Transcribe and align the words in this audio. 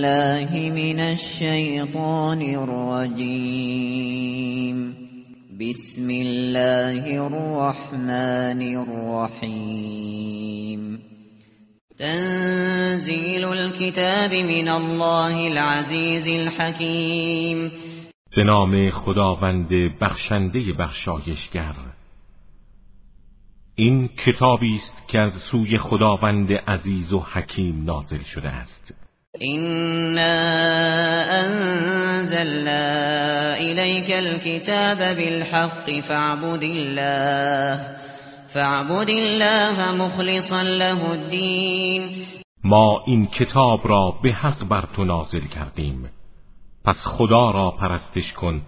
بالله 0.00 0.52
من 0.70 1.00
الشیطان 1.00 2.42
الرجیم 3.02 3.96
بسم 5.60 6.08
الله 6.10 7.20
الرحمن 7.20 8.62
الرحیم 8.76 10.00
تنزیل 11.98 13.44
الكتاب 13.44 14.34
من 14.34 14.68
الله 14.68 15.44
العزیز 15.44 16.28
الحکیم 16.28 17.72
به 18.36 18.44
نام 18.44 18.90
خداوند 18.90 19.68
بخشنده 20.00 20.72
بخشایشگر. 20.72 21.74
این 23.74 24.08
کتابی 24.08 24.74
است 24.74 25.08
که 25.08 25.18
از 25.18 25.34
سوی 25.34 25.78
خداوند 25.78 26.52
عزیز 26.52 27.12
و 27.12 27.18
حکیم 27.18 27.84
نازل 27.84 28.22
شده 28.22 28.48
است. 28.48 28.99
إنا 29.42 30.34
انزلنا 31.40 32.82
إليك 33.56 34.12
الكتاب 34.12 35.16
بالحق 35.16 35.90
فاعبد 35.90 36.62
الله 36.62 37.96
فاعبد 38.48 39.10
الله 39.10 39.92
مخلصا 39.92 40.62
له 40.62 41.12
الدين 41.12 42.26
ما 42.64 43.04
این 43.06 43.26
کتاب 43.26 43.88
را 43.88 44.14
به 44.22 44.32
حق 44.32 44.64
بر 44.68 44.88
تو 44.96 45.04
نازل 45.04 45.46
کردیم. 45.46 46.10
پس 46.84 47.06
خدا 47.06 47.50
را 47.50 47.70
پرستش 47.70 48.32
کن 48.32 48.62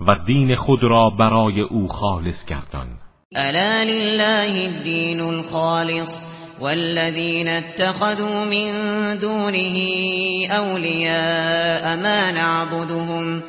و 0.00 0.14
دین 0.26 0.56
خود 0.56 0.82
را 0.82 1.10
برای 1.10 1.60
او 1.60 1.88
خالص 1.88 2.44
گردان. 2.44 2.88
الا 3.36 3.82
لله 3.82 4.64
الدين 4.64 5.20
الخالص 5.20 6.41
والذين 6.62 7.48
اتخذوا 7.48 8.44
من 8.44 8.70
دونه 9.18 9.76
أولياء 10.50 11.96
ما 11.96 12.30
نعبدهم 12.30 13.42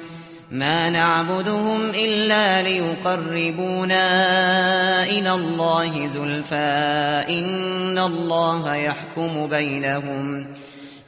ما 0.52 0.90
نعبدهم 0.90 1.90
إلا 1.90 2.62
ليقربونا 2.62 4.06
إلى 5.04 5.32
الله 5.32 6.08
زلفى 6.08 7.26
إن 7.30 7.98
الله 7.98 8.76
يحكم 8.76 9.48
بينهم. 9.48 10.48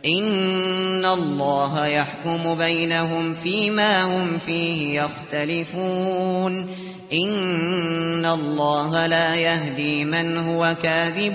إن 0.08 1.06
الله 1.06 1.88
يحكم 1.88 2.56
بينهم 2.56 3.34
فيما 3.34 4.04
هم 4.04 4.38
فيه 4.38 5.02
يختلفون 5.02 6.68
إن 7.14 8.26
الله 8.26 9.08
لا 9.08 9.36
يهدي 9.36 10.06
من 10.06 10.38
هو 10.38 10.76
كاذب 10.84 11.34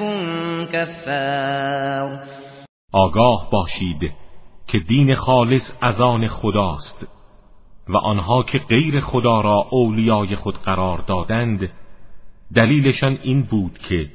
كفار 0.72 2.20
آگاه 2.92 3.48
باشید 3.52 4.12
که 4.66 4.78
دین 4.78 5.14
خالص 5.14 5.72
از 5.82 6.00
آن 6.00 6.28
خداست 6.28 7.08
و 7.88 7.96
آنها 7.96 8.42
که 8.42 8.58
غیر 8.58 9.00
خدا 9.00 9.40
را 9.40 9.66
اولیای 9.70 10.36
خود 10.36 10.58
قرار 10.58 11.04
دادند 11.08 11.70
دلیلشان 12.54 13.18
این 13.22 13.42
بود 13.42 13.78
که 13.78 14.10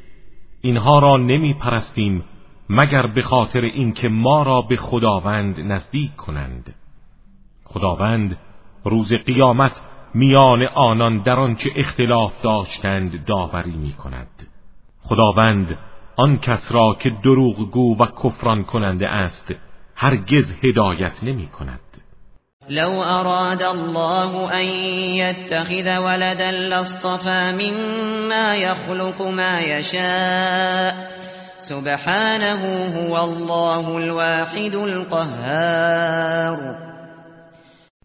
اینها 0.61 0.99
را 0.99 1.17
نمی 1.17 1.53
پرستیم 1.53 2.23
مگر 2.69 3.07
به 3.07 3.21
خاطر 3.21 3.61
اینکه 3.61 4.09
ما 4.09 4.43
را 4.43 4.61
به 4.61 4.75
خداوند 4.75 5.59
نزدیک 5.59 6.15
کنند. 6.15 6.75
خداوند 7.65 8.37
روز 8.85 9.13
قیامت 9.13 9.81
میان 10.13 10.63
آنان 10.75 11.21
در 11.21 11.39
آنچه 11.39 11.69
اختلاف 11.75 12.41
داشتند 12.41 13.25
داوری 13.25 13.75
می 13.75 13.93
کند 13.93 14.47
خداوند 15.03 15.77
آن 16.15 16.37
کس 16.37 16.71
را 16.71 16.97
که 16.99 17.09
دروغگو 17.23 17.97
و 17.97 18.05
کفران 18.23 18.63
کننده 18.63 19.07
است 19.07 19.53
هرگز 19.95 20.57
هدایت 20.63 21.23
نمی 21.23 21.47
کند 21.47 21.79
لو 22.69 22.99
اراد 22.99 23.63
الله 23.63 24.55
ان 24.55 24.65
يتخذ 25.15 25.97
ولدا 25.97 26.49
لاصطفى 26.49 27.51
مما 27.51 28.55
يخلق 28.55 29.21
ما 29.21 29.59
يشاء 29.59 30.93
سبحانه 31.69 32.55
هو 32.95 33.13
الله 33.15 33.87
الواحد 33.89 34.75
القهار. 34.75 36.57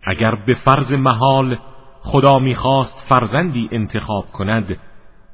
اگر 0.07 0.35
به 0.47 0.55
فرض 0.65 0.93
محال 0.93 1.59
خدا 2.03 2.39
می‌خواست 2.39 3.05
فرزندی 3.09 3.69
انتخاب 3.73 4.25
کند 4.33 4.77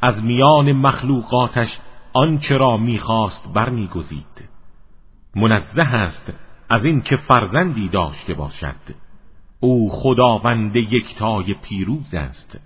از 0.02 0.24
میان 0.24 0.72
مخلوقاتش 0.72 1.78
آنچه 2.12 2.56
را 2.56 2.76
می‌خواست 2.76 3.42
برمیگزید. 3.54 4.48
منزه 5.36 5.94
است 5.94 6.32
از 6.70 6.84
اینکه 6.84 7.16
فرزندی 7.16 7.88
داشته 7.88 8.34
باشد. 8.34 8.94
او 9.60 9.88
خداوند 9.90 10.76
یکتای 10.76 11.54
پیروز 11.62 12.14
است. 12.14 12.58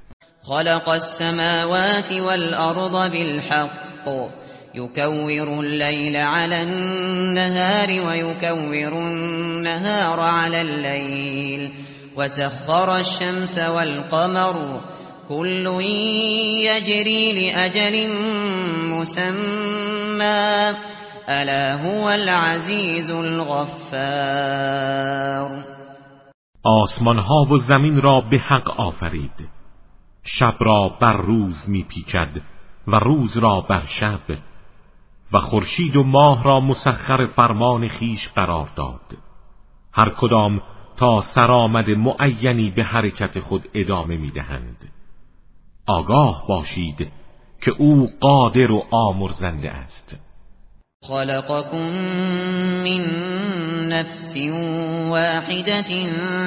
خلق 0.42 0.88
السماوات 0.88 2.12
والارض 2.20 2.90
بالحق. 3.12 4.49
يكور 4.74 5.60
الليل 5.60 6.16
على 6.16 6.62
النهار 6.62 7.88
ويكور 7.88 8.92
النهار 8.92 10.20
على 10.20 10.60
الليل. 10.60 11.72
وسخر 12.16 12.96
الشمس 12.96 13.58
والقمر 13.58 14.80
كل 15.28 15.66
يجري 16.64 17.32
لأجل 17.32 18.18
مسمى. 18.88 20.74
ألا 21.28 21.74
هو 21.74 22.10
العزيز 22.10 23.10
الغفار. 23.10 23.70
آسمان 26.64 27.18
ها 27.18 27.46
و 27.50 27.58
زمین 27.58 28.00
را 28.00 28.20
به 28.20 28.38
حق 28.38 28.80
آفرید. 28.80 29.48
شب 30.24 30.54
را 30.60 30.88
بر 31.00 31.16
روز 31.16 31.68
میپیچد 31.68 32.42
و 32.86 32.96
روز 32.96 33.38
را 33.38 33.60
بر 33.60 33.82
شب 33.86 34.49
و 35.32 35.38
خورشید 35.40 35.96
و 35.96 36.02
ماه 36.02 36.44
را 36.44 36.60
مسخر 36.60 37.26
فرمان 37.26 37.88
خیش 37.88 38.28
قرار 38.28 38.68
داد. 38.76 39.16
هر 39.92 40.10
کدام 40.18 40.62
تا 40.96 41.20
سرآمد 41.20 41.90
معینی 41.90 42.70
به 42.70 42.84
حرکت 42.84 43.40
خود 43.40 43.68
ادامه 43.74 44.16
می‌دهند. 44.16 44.92
آگاه 45.86 46.44
باشید 46.48 47.12
که 47.60 47.70
او 47.78 48.10
قادر 48.20 48.70
و 48.70 48.82
آمرزنده 48.90 49.70
است. 49.70 50.20
خلقكم 51.02 51.90
من 52.84 53.04
نفس 53.88 54.36
واحدة 55.08 55.82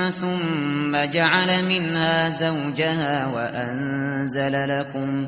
ثم 0.09 1.05
جعل 1.13 1.61
منها 1.61 2.29
زوجها 2.29 3.31
وأنزل 3.33 4.55
لكم 4.65 5.27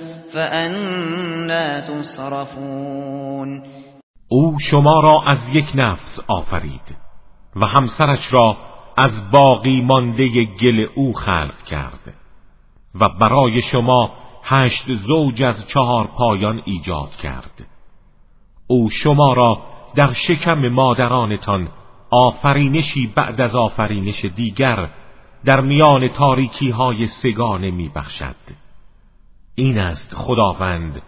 فأنا 0.33 1.81
تصرفون 1.81 3.63
او 4.27 4.59
شما 4.59 4.99
را 4.99 5.21
از 5.27 5.55
یک 5.55 5.71
نفس 5.75 6.19
آفرید 6.27 6.95
و 7.55 7.65
همسرش 7.65 8.33
را 8.33 8.57
از 8.97 9.31
باقی 9.31 9.81
مانده 9.81 10.45
گل 10.61 10.87
او 10.95 11.13
خلق 11.13 11.63
کرد 11.63 12.13
و 12.95 13.09
برای 13.09 13.61
شما 13.61 14.11
هشت 14.43 14.91
زوج 14.91 15.43
از 15.43 15.67
چهار 15.67 16.07
پایان 16.07 16.61
ایجاد 16.65 17.15
کرد 17.15 17.65
او 18.67 18.89
شما 18.89 19.33
را 19.33 19.61
در 19.95 20.13
شکم 20.13 20.69
مادرانتان 20.69 21.69
آفرینشی 22.11 23.07
بعد 23.15 23.41
از 23.41 23.55
آفرینش 23.55 24.25
دیگر 24.25 24.89
در 25.45 25.61
میان 25.61 26.07
تاریکی 26.07 26.69
های 26.69 27.07
سگانه 27.07 27.71
می 27.71 27.89
بخشد. 27.95 28.35
این 29.55 29.77
است 29.77 30.15
خداوند 30.15 31.01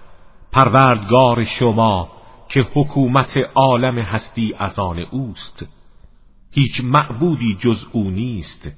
پروردگار 0.52 1.44
شما 1.44 2.12
که 2.50 2.66
حکومت 2.74 3.38
عالم 3.56 4.00
هستی 4.00 4.54
از 4.60 4.80
آن 4.80 5.00
اوست. 5.00 5.66
هیچ 6.52 6.82
معبودی 6.84 7.58
جز 7.60 7.86
او 7.92 8.10
نیست. 8.10 8.72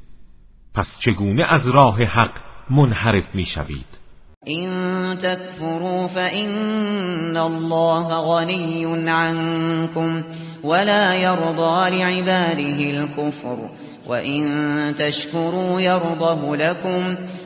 پس 0.74 0.98
چگونه 1.00 1.44
از 1.44 1.68
راه 1.68 2.04
حق 2.04 2.32
منحرف 2.70 3.36
می 3.36 3.46
شوید 3.46 4.06
إن 4.48 5.18
تكفروا 5.18 6.08
فإن 6.08 7.38
الله 7.38 8.08
غني 8.08 9.10
عنكم 9.10 10.24
ولا 10.64 11.16
يرضى 11.16 11.90
لعباده 11.90 12.90
الكفر 12.90 13.70
وإن 14.08 14.44
تشكروا 15.00 15.82
يرضه 15.82 16.56
لكم 16.56 17.16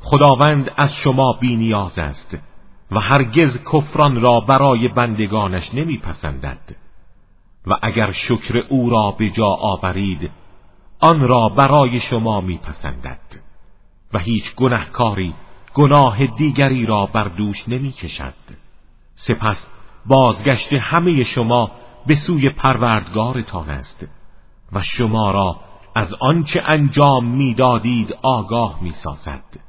خداوند 0.00 0.70
از 0.76 0.94
شما 0.94 1.32
بینیاز 1.32 1.98
است 1.98 2.38
و 2.90 3.00
هرگز 3.00 3.62
کفران 3.72 4.20
را 4.20 4.40
برای 4.40 4.88
بندگانش 4.88 5.74
نمیپسندد. 5.74 6.76
و 7.66 7.74
اگر 7.82 8.12
شکر 8.12 8.56
او 8.68 8.90
را 8.90 9.10
به 9.10 9.30
جا 9.30 9.46
آورید 9.46 10.30
آن 11.00 11.20
را 11.20 11.48
برای 11.48 12.00
شما 12.00 12.40
میپسندد. 12.40 13.20
و 14.12 14.18
هیچ 14.18 14.54
گنهکاری 14.54 15.34
گناه 15.74 16.26
دیگری 16.26 16.86
را 16.86 17.06
بر 17.06 17.24
دوش 17.24 17.68
نمی 17.68 17.92
کشد 17.92 18.34
سپس 19.14 19.68
بازگشت 20.06 20.72
همه 20.72 21.24
شما 21.24 21.70
به 22.06 22.14
سوی 22.14 22.50
پروردگارتان 22.50 23.70
است 23.70 24.08
و 24.72 24.82
شما 24.82 25.30
را 25.30 25.60
از 25.94 26.14
آنچه 26.20 26.62
انجام 26.66 27.24
می‌دادید 27.24 28.14
آگاه 28.22 28.82
می‌سازد. 28.82 29.67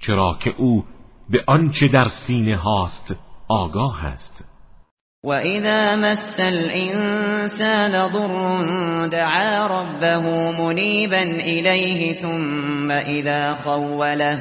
چرا 0.00 0.38
که 0.44 0.54
او 0.58 0.84
به 1.28 1.44
آنچه 1.46 1.86
در 1.88 2.08
سینه 2.08 2.56
هاست 2.56 3.14
آگاه 3.48 4.04
است. 4.04 4.44
و 5.24 5.30
اذا 5.30 5.96
مس 5.96 6.40
الانسان 6.40 8.08
ضر 8.08 9.06
دعا 9.06 9.66
ربه 9.66 10.18
منیبا 10.62 11.16
الیه 11.44 12.12
ثم 12.12 12.90
اذا 12.90 13.54
خوله 13.54 14.38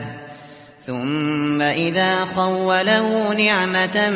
ثم 0.80 1.62
اذا 1.62 2.26
خوله 2.26 3.34
نعمة 3.34 4.10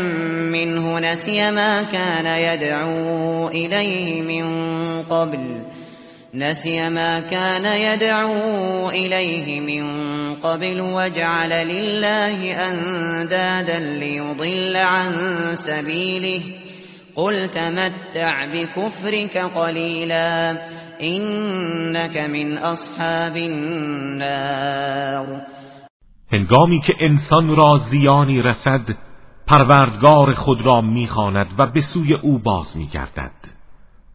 منه 0.54 1.00
نسي 1.00 1.52
ما 1.52 1.84
كان 1.84 2.26
يدعو 2.26 3.48
إليه 3.48 4.22
من 4.22 4.46
قبل. 5.02 5.66
نسي 6.36 6.90
ما 6.90 7.20
كان 7.20 7.66
يدعو 7.66 8.90
إليه 8.90 9.60
من 9.60 9.84
قبل 10.36 10.82
وجعل 10.82 11.50
لله 11.50 12.54
أندادا 12.72 13.80
ليضل 13.80 14.76
عن 14.76 15.12
سبيله. 15.56 16.42
قل 17.16 17.48
تمتع 17.48 18.46
بكفرك 18.54 19.38
قليلا 19.38 20.58
إنك 21.02 22.18
من 22.18 22.58
أصحاب 22.58 23.36
النار. 23.38 25.26
هنگامی 26.34 26.82
که 26.82 26.94
انسان 27.00 27.56
را 27.56 27.78
زیانی 27.78 28.42
رسد 28.42 28.96
پروردگار 29.48 30.34
خود 30.34 30.62
را 30.62 30.82
می‌خواند 30.82 31.48
و 31.58 31.68
به 31.68 31.82
سوی 31.82 32.14
او 32.14 32.40
باز 32.40 32.78
میگردد. 32.78 33.41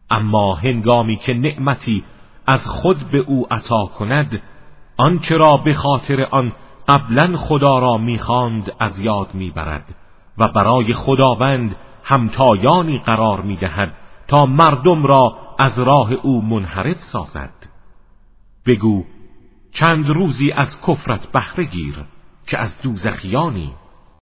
اما 0.09 0.55
هنگامی 0.55 1.17
که 1.17 1.33
نعمتی 1.33 2.03
از 2.47 2.67
خود 2.67 3.11
به 3.11 3.17
او 3.17 3.47
عطا 3.53 3.85
کند 3.85 4.41
آنچه 4.97 5.37
را 5.37 5.57
به 5.57 5.73
خاطر 5.73 6.27
آن 6.31 6.53
قبلا 6.87 7.37
خدا 7.37 7.79
را 7.79 7.97
می‌خواند 7.97 8.71
از 8.79 8.99
یاد 8.99 9.33
می‌برد 9.33 9.95
و 10.37 10.47
برای 10.47 10.93
خداوند 10.93 11.75
همتایانی 12.03 12.99
قرار 12.99 13.41
می‌دهد 13.41 13.93
تا 14.27 14.45
مردم 14.45 15.05
را 15.05 15.37
از 15.59 15.79
راه 15.79 16.13
او 16.13 16.41
منحرف 16.41 17.01
سازد. 17.01 17.53
بگو 18.65 19.05
چند 19.71 20.09
روزی 20.09 20.51
از 20.51 20.81
کفرت 20.81 21.31
بهره 21.31 21.63
گیر 21.63 22.05
که 22.47 22.57
از 22.57 22.81
دوزخیانی 22.81 23.73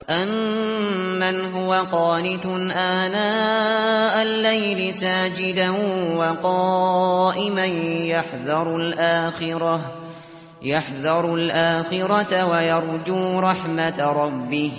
أَمَّنْ 0.10 1.42
هو 1.42 1.74
قانت 1.74 2.46
آناء 2.76 4.22
الليل 4.22 4.94
ساجدا 4.94 5.70
وقائما 6.18 7.66
يحذر 7.66 8.76
الآخرة 8.76 9.96
يحذر 10.62 11.36
الآخرة 11.36 12.46
ويرجو 12.46 13.40
رحمة 13.40 14.00
ربه. 14.00 14.72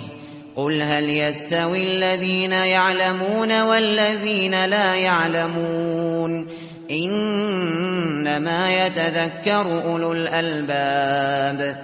قل 0.55 0.81
هل 0.81 1.09
يستوي 1.09 1.83
الذين 1.83 2.51
يعلمون 2.51 3.61
والذين 3.61 4.65
لا 4.65 4.95
يعلمون؟ 4.95 6.47
إنما 6.91 8.71
يتذكر 8.71 9.83
أولو 9.85 10.13
الألباب. 10.13 11.75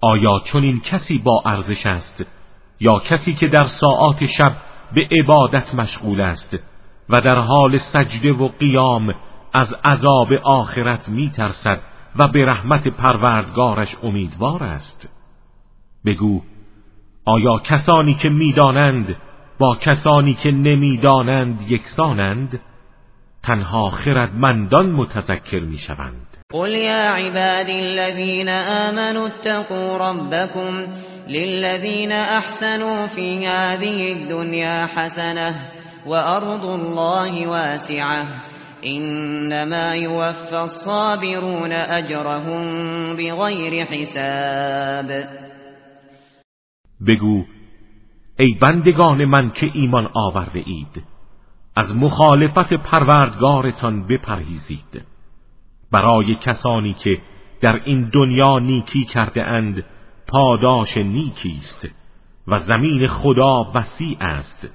آیا 0.00 0.38
چنین 0.44 0.80
کسی 0.84 1.18
با 1.18 1.42
ارزش 1.46 1.86
است؟ 1.86 2.35
یا 2.80 2.98
کسی 2.98 3.34
که 3.34 3.48
در 3.48 3.64
ساعات 3.64 4.26
شب 4.26 4.56
به 4.94 5.08
عبادت 5.20 5.74
مشغول 5.74 6.20
است 6.20 6.58
و 7.08 7.20
در 7.20 7.38
حال 7.38 7.76
سجده 7.76 8.32
و 8.32 8.48
قیام 8.48 9.14
از 9.52 9.74
عذاب 9.84 10.32
آخرت 10.44 11.08
میترسد 11.08 11.80
و 12.16 12.28
به 12.28 12.44
رحمت 12.44 12.88
پروردگارش 12.88 13.96
امیدوار 14.02 14.62
است. 14.62 15.12
بگو 16.04 16.42
آیا 17.24 17.58
کسانی 17.58 18.14
که 18.14 18.28
می‌دانند 18.28 19.16
با 19.58 19.76
کسانی 19.76 20.34
که 20.34 20.50
نمی‌دانند 20.50 21.70
یکسانند؟ 21.70 22.60
تنها 23.42 23.90
خردمندان 23.90 24.90
متذکر 24.90 25.60
می‌شوند. 25.60 26.35
قل 26.52 26.68
يا 26.68 27.08
عبادي 27.10 27.78
الذين 27.86 28.48
آمنوا 28.48 29.26
اتقوا 29.26 29.98
ربكم 29.98 30.92
للذين 31.28 32.12
أحسنوا 32.12 33.06
في 33.06 33.46
هذه 33.46 34.12
الدنيا 34.12 34.86
حسنة 34.86 35.54
وأرض 36.06 36.64
الله 36.64 37.46
واسعة 37.48 38.26
إنما 38.86 39.94
يوفى 39.94 40.60
الصابرون 40.60 41.72
أجرهم 41.72 42.62
بغير 43.16 43.84
حساب. 43.84 45.28
بگو 47.00 47.44
ای 48.38 48.54
بندگان 48.62 49.24
من 49.24 49.50
که 49.50 49.66
ایمان 49.74 50.08
آورده 50.14 50.62
اید 50.66 51.04
از 51.76 51.96
مخالفت 51.96 52.74
پروردگارتان 52.74 54.06
بپرهیزید. 54.06 55.15
برای 55.92 56.34
کسانی 56.34 56.94
که 56.94 57.18
در 57.60 57.80
این 57.84 58.10
دنیا 58.14 58.58
نیکی 58.58 59.04
کرده 59.04 59.44
اند 59.44 59.84
پاداش 60.28 60.96
نیکی 60.96 61.54
است 61.56 61.88
و 62.48 62.58
زمین 62.58 63.06
خدا 63.06 63.72
وسیع 63.74 64.16
است. 64.20 64.70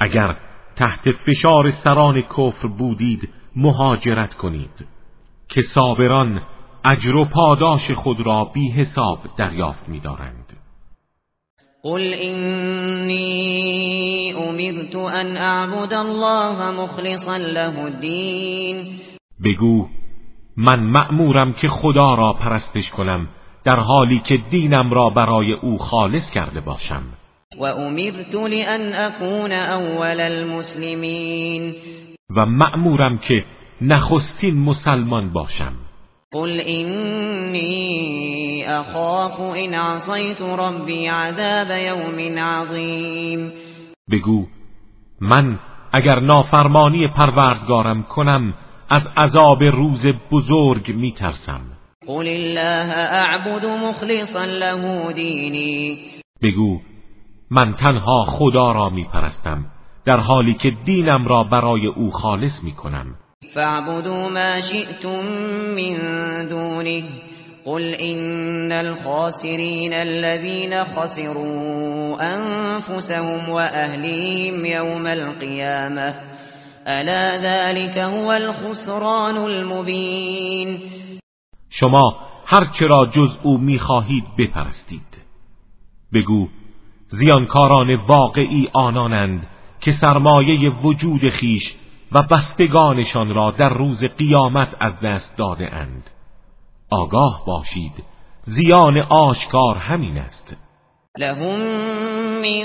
اگر 0.00 0.36
تحت 0.76 1.10
فشار 1.10 1.70
سران 1.70 2.22
کفر 2.22 2.68
بودید 2.68 3.28
مهاجرت 3.56 4.34
کنید 4.34 4.86
که 5.48 5.62
صابران 5.62 6.42
اجر 6.84 7.16
و 7.16 7.24
پاداش 7.24 7.90
خود 7.90 8.26
را 8.26 8.44
بی 8.44 8.70
حساب 8.70 9.18
دریافت 9.36 9.88
می‌دارند. 9.88 10.58
قل 11.82 12.00
اینی 12.20 13.22
امرت 14.32 14.96
ان 14.96 15.36
اعبد 15.36 15.94
الله 15.94 16.70
مخلصا 16.70 17.36
له 17.36 17.78
الدین 17.78 19.00
بگو 19.44 19.88
من 20.56 20.80
مأمورم 20.80 21.52
که 21.52 21.68
خدا 21.68 22.14
را 22.14 22.32
پرستش 22.32 22.90
کنم 22.90 23.28
در 23.64 23.76
حالی 23.76 24.18
که 24.18 24.36
دینم 24.50 24.90
را 24.90 25.10
برای 25.10 25.52
او 25.52 25.78
خالص 25.78 26.30
کرده 26.30 26.60
باشم. 26.60 27.02
و 27.60 27.64
امرت 27.64 28.34
لان 28.34 28.92
اكون 28.92 29.52
اول 29.52 30.20
المسلمین. 30.20 31.74
و 32.36 32.46
مأمورم 32.46 33.18
که 33.18 33.44
نخستین 33.80 34.54
مسلمان 34.54 35.32
باشم. 35.32 35.72
قل 36.32 36.60
اینی 36.66 37.82
اخاف 38.66 39.40
ان 39.40 39.74
عصیت 39.74 40.40
ربی 40.40 41.06
عذاب 41.06 41.70
یوم 41.82 42.38
عظیم. 42.38 43.52
بگو 44.10 44.46
من 45.20 45.58
اگر 45.92 46.20
نافرمانی 46.20 47.08
پروردگارم 47.08 48.02
کنم 48.02 48.54
از 48.92 49.08
عذاب 49.16 49.62
روز 49.62 50.06
بزرگ 50.32 50.94
میترسم. 50.94 51.60
قل 52.06 52.28
الله 52.28 52.94
اعبد 52.96 53.66
مخلصا 53.66 54.44
له 54.44 55.12
دینی 55.12 55.98
بگو 56.42 56.80
من 57.50 57.74
تنها 57.74 58.24
خدا 58.24 58.72
را 58.72 58.88
می 58.88 59.04
پرستم 59.12 59.64
در 60.04 60.20
حالی 60.20 60.54
که 60.54 60.70
دینم 60.84 61.28
را 61.28 61.44
برای 61.44 61.86
او 61.86 62.10
خالص 62.10 62.64
می 62.64 62.72
کنم 62.72 63.14
فاعبدوا 63.54 64.28
ما 64.28 64.60
شئتم 64.60 65.22
من 65.76 66.48
دونه. 66.48 67.02
قل 67.64 67.94
إن 67.94 68.72
الخاسرين 68.72 69.92
الذين 69.92 70.84
خسروا 70.84 72.16
أنفسهم 72.22 73.48
وأهليهم 73.48 74.66
يوم 74.66 75.06
القيامة. 75.06 76.14
ألا 76.86 77.36
ذلك 77.36 77.98
هو 77.98 78.32
الخسران 78.32 79.36
المبين. 79.36 80.80
شما 81.70 82.16
هر 82.46 82.70
را 82.80 83.06
جز 83.06 83.38
او 83.42 83.58
می‌خواهید 83.58 84.24
بپرستید. 84.38 85.22
بگو 86.12 86.48
زیانکاران 87.08 87.94
واقعی 87.94 88.68
آنانند 88.72 89.46
که 89.80 89.90
سرمایه 89.90 90.70
وجود 90.70 91.28
خیش 91.28 91.74
و 92.12 92.22
بستگانشان 92.22 93.34
را 93.34 93.50
در 93.50 93.68
روز 93.68 94.04
قیامت 94.04 94.76
از 94.80 95.00
دست 95.00 95.36
داده 95.36 95.74
اند. 95.74 96.10
آگاه 96.90 97.42
باشید 97.46 98.04
زیان 98.44 98.98
آشکار 98.98 99.76
همین 99.76 100.18
است. 100.18 100.61
لهم 101.18 101.58
من 102.42 102.64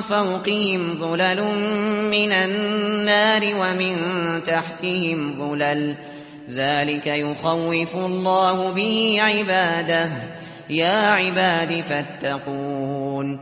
فوقهم 0.00 0.94
ظلل 0.94 1.40
من 2.10 2.32
النار 2.32 3.42
ومن 3.54 3.96
تحتهم 4.42 5.32
ظلل. 5.32 5.96
ذلك 6.50 7.06
يخوف 7.06 7.96
الله 7.96 8.72
به 8.74 9.22
عباده. 9.22 10.10
یا 10.68 11.14
عباد 11.14 11.80
فاتقون. 11.80 13.40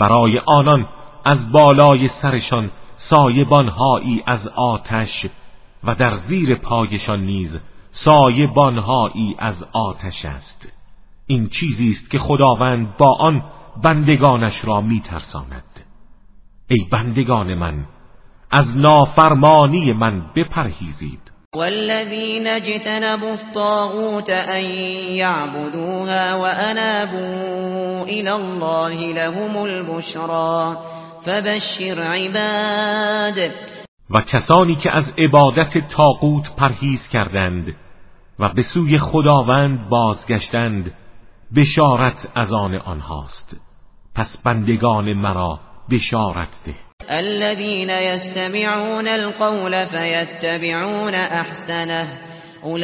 برای 0.00 0.40
آنان 0.46 0.88
از 1.24 1.52
بالای 1.52 2.08
سرشان 2.08 2.70
سایبانهایی 2.96 4.22
از 4.26 4.48
آتش 4.48 5.26
و 5.84 5.94
در 5.94 6.08
زیر 6.08 6.54
پایشان 6.54 7.20
نیز 7.20 7.58
سایبانهایی 7.90 9.36
از 9.38 9.66
آتش 9.72 10.24
است. 10.24 10.68
این 11.26 11.48
چیزی 11.48 11.88
است 11.88 12.10
که 12.10 12.18
خداوند 12.18 12.96
با 12.96 13.16
آن 13.20 13.42
بندگانش 13.82 14.64
را 14.64 14.80
میترساند. 14.80 15.80
ای 16.68 16.86
بندگان 16.92 17.54
من 17.54 17.86
از 18.50 18.76
نافرمانی 18.76 19.92
من 19.92 20.32
بپرهیزید. 20.36 21.20
والذین 21.56 22.46
اجتنبوا 22.46 23.30
الطاغوت 23.30 24.30
ان 24.30 24.64
يعبدوها 25.14 26.38
وانابوا 26.38 28.02
الى 28.02 28.30
الله 28.30 29.12
لهم 29.12 29.56
البشرا 29.56 30.76
فبشر 31.20 32.00
عباد. 32.00 33.52
و 34.10 34.20
کسانی 34.20 34.76
که 34.76 34.90
از 34.96 35.12
عبادت 35.18 35.88
تاقوت 35.88 36.56
پرهیز 36.56 37.08
کردند 37.08 37.76
و 38.38 38.48
به 38.48 38.62
سوی 38.62 38.98
خداوند 38.98 39.88
بازگشتند 39.88 40.92
بشارت 41.56 42.28
از 42.36 42.52
آن 42.52 42.74
آنهاست. 42.74 43.56
پس 44.14 44.38
بندگان 44.44 45.12
مرا 45.12 45.60
بشارت 45.90 46.48
ده. 46.66 46.74
الذين 47.10 47.90
يستمعون 47.90 49.08
القول 49.08 49.84
فيتبعون 49.84 51.14
احسنه 51.14 52.08
اولئك 52.64 52.82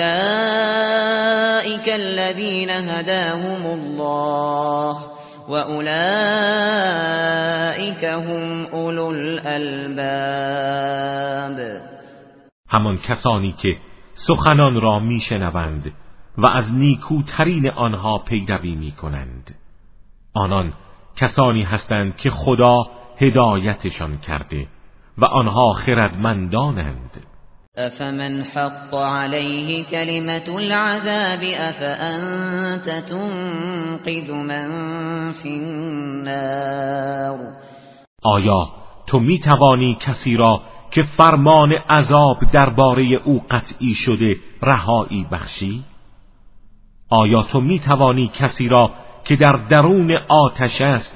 الذين 1.88 2.70
هداهم 2.70 3.66
الله. 3.66 4.96
واولئك 5.48 6.84
هم 8.04 8.66
اولو 8.72 9.06
الالباب 9.06 10.40
همان 12.68 12.98
کسانی 12.98 13.52
که 13.62 13.76
سخنان 14.14 14.80
را 14.80 14.98
میشنوند 14.98 15.92
و 16.42 16.46
از 16.46 16.74
نیکوترین 16.74 17.70
آنها 17.70 18.18
پیروی 18.18 18.74
می‌کنند. 18.74 19.54
آنان 20.34 20.72
کسانی 21.16 21.62
هستند 21.62 22.16
که 22.16 22.30
خدا 22.30 22.76
هدایتشان 23.20 24.18
کرده 24.18 24.66
و 25.18 25.24
آنها 25.24 25.72
خردمندانند. 25.72 27.26
افمن 27.76 28.42
حق 28.54 28.94
عليه 28.94 29.84
كلمة 29.84 30.56
العذاب 30.56 31.40
افانت 31.58 32.88
تنقذ 33.08 34.30
من 34.30 34.68
في 35.28 35.48
النار؟ 35.48 37.38
آیا 38.22 38.68
تو 39.06 39.20
می 39.20 39.40
توانی 39.40 39.96
کسی 40.00 40.36
را 40.36 40.62
که 40.90 41.02
فرمان 41.02 41.72
عذاب 41.72 42.38
درباره 42.52 43.02
او 43.24 43.42
قطعی 43.50 43.94
شده 43.94 44.36
رهایی 44.62 45.26
بخشی؟ 45.32 45.84
آیا 47.10 47.42
تو 47.42 47.60
می 47.60 47.78
توانی 47.78 48.30
کسی 48.34 48.68
را 48.68 48.90
که 49.24 49.36
در 49.36 49.52
درون 49.70 50.16
آتش 50.28 50.80
است 50.80 51.14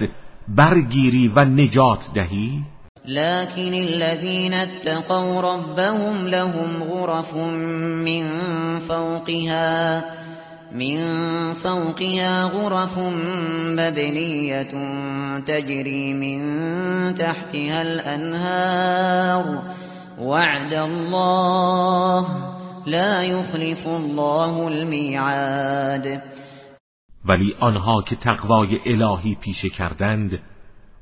برگیری 0.48 1.28
و 1.28 1.44
نجات 1.44 1.98
دهی؟ 2.14 2.62
لكن 3.06 3.74
الذين 3.74 4.54
اتقوا 4.54 5.40
ربهم 5.40 6.26
لهم 6.26 6.84
غرف 6.90 7.34
من 7.34 8.24
فوقها 8.78 10.04
من 10.72 10.98
فوقها 11.52 12.48
غرف 12.48 12.98
مبنية 13.78 14.72
تجري 15.46 16.12
من 16.12 16.40
تحتها 17.14 17.82
الأنهار 17.82 19.62
وعد 20.18 20.74
الله 20.74 22.26
لا 22.86 23.22
يخلف 23.22 23.86
الله 23.86 24.66
الميعاد. 24.66 26.22
ولی 27.24 27.54
آنها 27.60 28.02
که 28.02 28.16
تقوای 28.16 28.80
الهی 28.86 29.34
پیشه 29.34 29.68
کردند 29.68 30.40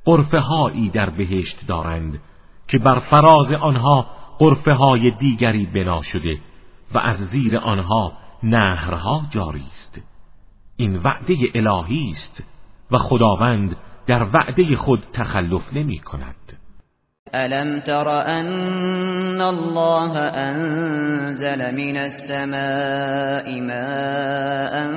قرفه 0.05 0.39
هایی 0.39 0.89
در 0.89 1.11
بهشت 1.11 1.67
دارند 1.67 2.21
که 2.69 2.79
بر 2.79 3.01
فراز 3.01 3.53
آنها 3.53 4.07
قرفه 4.39 4.73
های 4.73 5.11
دیگری 5.11 5.67
بنا 5.67 6.03
شده 6.03 6.41
و 6.95 6.99
از 6.99 7.17
زیر 7.17 7.59
آنها 7.59 8.13
نهرها 8.43 9.23
جاری 9.31 9.65
است. 9.71 10.01
این 10.77 10.97
وعده 10.97 11.37
الهی 11.55 12.11
است 12.11 12.45
و 12.91 12.99
خداوند 12.99 13.77
در 14.07 14.23
وعده 14.23 14.77
خود 14.77 15.07
تخلف 15.13 15.73
نمی 15.73 15.99
کند. 15.99 16.42
ألم 17.35 17.79
تر 17.81 18.21
أن 18.21 19.43
الله 19.43 20.19
أنزل 20.19 21.75
من 21.75 21.97
السماء 21.97 23.61
ماء 23.61 24.91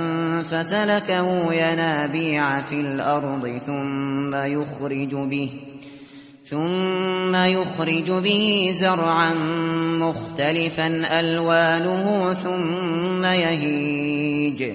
فسلكه 0.43 1.53
ينابيع 1.53 2.61
في 2.61 2.75
الأرض 2.75 3.47
ثم 3.65 4.35
يخرج 4.35 5.15
به 5.15 5.49
ثم 6.43 7.35
يخرج 7.35 8.11
به 8.11 8.69
زرعا 8.71 9.33
مختلفا 9.99 11.19
ألوانه 11.19 12.33
ثم 12.33 13.25
يهيج 13.25 14.71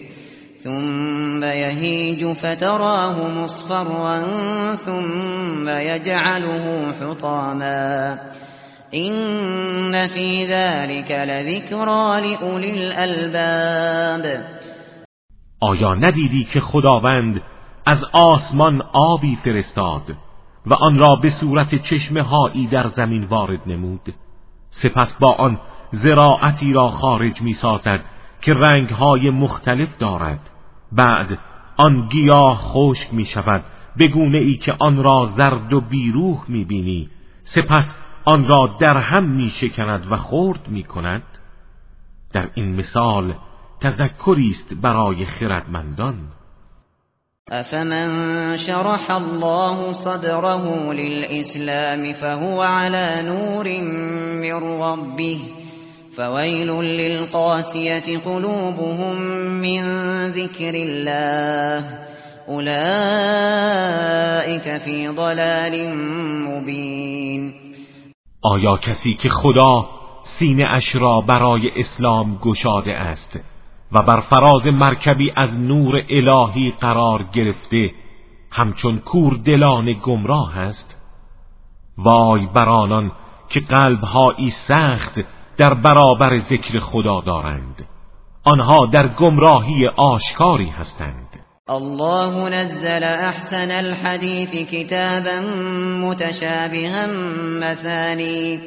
ثم 0.65 1.45
يهيج 1.45 2.33
فتراه 2.33 3.29
مصفرا 3.29 4.23
ثم 4.75 5.69
يجعله 5.69 6.93
حطاما. 6.93 8.19
إن 8.95 10.07
في 10.07 10.47
ذلك 10.47 11.11
لذكرى 11.11 12.21
لأولي 12.21 12.71
الألباب. 12.71 14.45
آیا 15.61 15.95
ندیدی 15.95 16.45
که 16.45 16.61
خداوند 16.61 17.43
از 17.87 18.05
آسمان 18.13 18.83
آبی 18.93 19.39
فرستاد 19.45 20.03
و 20.67 20.75
آن 20.75 20.99
را 20.99 21.17
به 21.17 21.29
صورت 21.29 21.75
چشمه 21.75 22.23
هایی 22.23 22.67
در 22.67 22.87
زمین 22.87 23.25
وارد 23.25 23.61
نمود؟ 23.67 24.15
سپس 24.71 25.15
با 25.21 25.33
آن 25.33 25.61
زراعتی 25.93 26.73
را 26.73 26.89
خارج 26.89 27.43
می 27.43 27.53
سازد 27.53 28.01
که 28.41 28.53
رنگهای 28.55 29.31
مختلف 29.31 29.99
دارد. 29.99 30.51
بعد 30.93 31.39
آن 31.77 32.09
گیاه 32.09 32.55
خشک 32.55 33.15
می 33.15 33.25
شود 33.25 33.65
به 33.97 34.05
ای 34.17 34.57
که 34.57 34.73
آن 34.79 35.03
را 35.03 35.27
زرد 35.37 35.73
و 35.73 35.81
بیروح 35.81 36.45
می 36.49 36.65
بینی 36.65 37.11
سپس 37.45 37.97
آن 38.25 38.49
را 38.49 38.77
در 38.81 38.97
هم 38.97 39.25
می 39.25 39.51
شکند 39.51 40.13
و 40.13 40.17
خرد 40.17 40.69
می 40.69 40.85
کند 40.85 41.23
در 42.33 42.51
این 42.55 42.77
مثال 42.77 43.35
تذکری 43.81 44.51
است 44.51 44.75
برای 44.75 45.25
خردمندان. 45.25 46.15
افمن 47.53 48.57
شرح 48.57 49.11
الله 49.11 49.93
صدره 49.93 50.93
للإسلام 50.93 52.13
فهو 52.13 52.63
على 52.63 53.23
نور 53.23 53.67
من 54.41 54.81
ربه. 54.83 55.39
فويل 56.17 56.71
للقاسية 56.83 58.19
قلوبهم 58.19 59.17
من 59.61 59.83
ذكر 60.31 60.75
الله. 60.75 62.11
اولئك 62.51 62.67
فی 64.79 65.09
ضلال 65.09 65.95
مبین 66.49 67.55
آیا 68.43 68.77
کسی 68.77 69.15
که 69.15 69.29
خدا 69.29 69.89
سینه 70.23 70.65
اش 70.77 70.97
را 70.97 71.21
برای 71.21 71.71
اسلام 71.77 72.39
گشاده 72.43 72.95
است 72.95 73.41
و 73.93 74.03
بر 74.03 74.21
فراز 74.21 74.67
مرکبی 74.67 75.33
از 75.37 75.61
نور 75.61 76.03
الهی 76.09 76.71
قرار 76.81 77.23
گرفته 77.33 77.91
همچون 78.51 78.99
کور 78.99 79.37
دلان 79.45 79.93
گمراه 80.03 80.59
است؟ 80.59 80.97
وای 81.99 82.47
بر 82.47 82.69
آنان 82.69 83.13
که 83.49 83.61
قلبهایی 83.61 84.51
سخت 84.51 85.21
در 85.61 85.75
برابر 85.75 86.39
ذکر 86.39 86.81
خدا 86.81 87.21
دارند. 87.21 87.89
آنها 88.45 88.87
در 88.93 89.09
گمراهی 89.09 89.87
آشکاری 89.97 90.69
هستند. 90.69 91.29
الله 91.69 92.49
نزل 92.49 93.05
احسن 93.05 93.71
الحديث 93.71 94.71
كتابا 94.73 95.41
متشابها 96.03 97.07
مثاني 97.61 98.61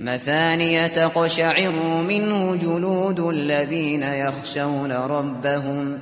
مثاني 0.00 0.88
تقشعر 0.88 2.02
منه 2.02 2.56
جلود 2.56 3.20
الذين 3.20 4.02
يخشون 4.02 4.92
ربهم. 4.92 5.98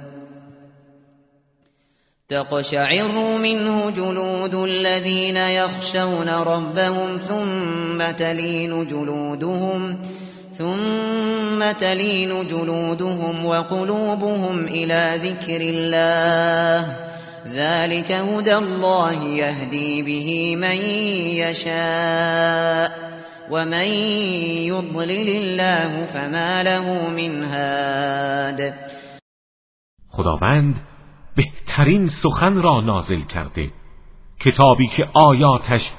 تقشعر 2.28 3.38
منه 3.38 3.90
جلود 3.90 4.54
الذين 4.54 5.36
يخشون 5.36 6.28
ربهم 6.28 7.16
ثم 7.16 7.81
تلين 7.98 8.86
جلودهم 8.86 9.98
ثم 10.52 11.72
تلين 11.72 12.46
جلودهم 12.46 13.46
وقلوبهم 13.46 14.64
إلى 14.64 15.20
ذكر 15.28 15.60
الله. 15.60 16.96
ذلك 17.46 18.12
هدى 18.12 18.54
الله 18.54 19.24
يهدي 19.24 20.02
به 20.02 20.56
من 20.56 20.78
يشاء 21.42 22.90
ومن 23.50 23.86
يضلل 24.72 25.28
الله 25.28 26.04
فما 26.04 26.62
له 26.62 27.08
من 27.08 27.44
هاد. 27.44 28.74
خداوند 30.10 30.74
بهترین 31.36 32.06
سخن 32.06 32.54
را 32.62 32.80
نازل 32.80 33.20
کرده. 33.20 33.70
کتابی 34.40 34.86
که 34.96 35.04
آیاتش 35.14 35.90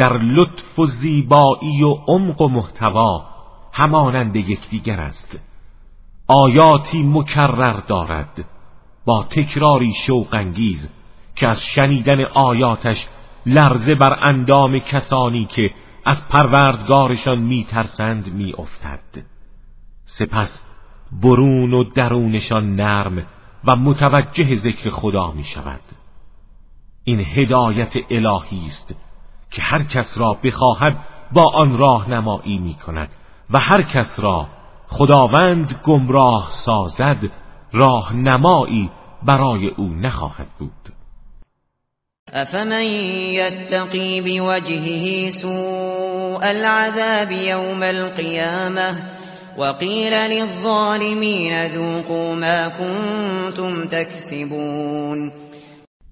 در 0.00 0.12
لطف 0.12 0.78
و 0.78 0.86
زیبایی 0.86 1.82
و 1.82 1.94
عمق 2.08 2.40
و 2.40 2.48
محتوا 2.48 3.24
همانند 3.72 4.36
یکدیگر 4.36 5.00
است. 5.00 5.40
آیاتی 6.26 7.02
مکرر 7.02 7.80
دارد 7.80 8.44
با 9.04 9.22
تکراری 9.30 9.92
شوقانگیز 9.92 10.90
که 11.36 11.48
از 11.48 11.64
شنیدن 11.64 12.24
آیاتش 12.24 13.06
لرزه 13.46 13.94
بر 13.94 14.18
اندام 14.22 14.78
کسانی 14.78 15.46
که 15.46 15.70
از 16.04 16.28
پروردگارشان 16.28 17.38
میترسند 17.38 18.34
میافتد. 18.34 19.24
سپس 20.04 20.60
برون 21.22 21.74
و 21.74 21.84
درونشان 21.84 22.76
نرم 22.76 23.26
و 23.64 23.76
متوجه 23.76 24.54
ذکر 24.54 24.90
خدا 24.90 25.30
می 25.30 25.44
شود 25.44 25.82
این 27.04 27.20
هدایت 27.20 27.92
الهی 28.10 28.66
است 28.66 28.94
که 29.50 29.62
هر 29.62 29.82
کس 29.82 30.18
را 30.18 30.36
بخواهد 30.44 30.96
با 31.32 31.50
آن 31.54 31.78
راهنمایی 31.78 32.58
می 32.58 32.74
کند 32.74 33.08
و 33.50 33.58
هر 33.58 33.82
کس 33.82 34.20
را 34.20 34.46
خداوند 34.88 35.80
گمراه 35.84 36.48
سازد 36.50 37.18
راهنمایی 37.72 38.90
برای 39.22 39.68
او 39.68 39.88
نخواهد 39.88 40.48
بود. 40.58 40.92
افمن 42.32 42.84
یتقی 43.32 44.20
بوجهه 44.20 45.30
سوء 45.30 46.38
العذاب 46.42 47.32
یوم 47.32 47.82
القیامه 47.82 48.94
وقیل 49.58 50.14
للظالمین 50.14 51.64
ذوقوا 51.68 52.34
ما 52.34 52.70
کنتم 52.78 53.84
تکسبون 53.84 55.32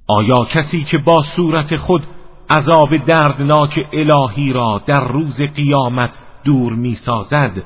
آیا 0.07 0.45
کسی 0.45 0.85
که 0.85 0.99
با 0.99 1.23
صورت 1.23 1.77
خود 1.77 2.03
عذاب 2.51 2.97
دردناک 2.97 3.79
الهی 3.93 4.53
را 4.53 4.83
در 4.87 5.09
روز 5.09 5.43
قیامت 5.43 6.19
دور 6.45 6.73
می‌سازد. 6.73 7.63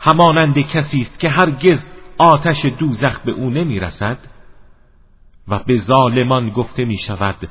همانند 0.00 0.54
کسی 0.58 1.00
است 1.00 1.18
که 1.18 1.28
هرگز 1.28 1.88
آتش 2.18 2.64
دوزخ 2.78 3.20
به 3.20 3.32
او 3.32 3.50
نمی‌رسد. 3.50 4.18
و 5.48 5.58
به 5.66 5.76
ظالمان 5.76 6.50
گفته 6.50 6.84
می 6.84 6.98
شود 6.98 7.48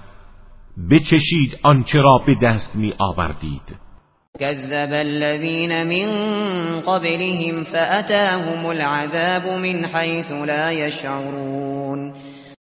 بچشید 0.92 1.60
آنچه 1.64 2.02
را 2.02 2.22
به 2.28 2.36
دست 2.44 2.76
می 2.76 2.94
آوردید 3.00 3.76
كذب 4.40 4.90
الذين 4.92 5.84
من 5.84 6.10
قبلهم 6.82 7.64
فأتاهم 7.64 8.66
العذاب 8.66 9.48
من 9.48 9.86
حيث 9.86 10.32
لا 10.32 10.72
يشعرون 10.72 12.14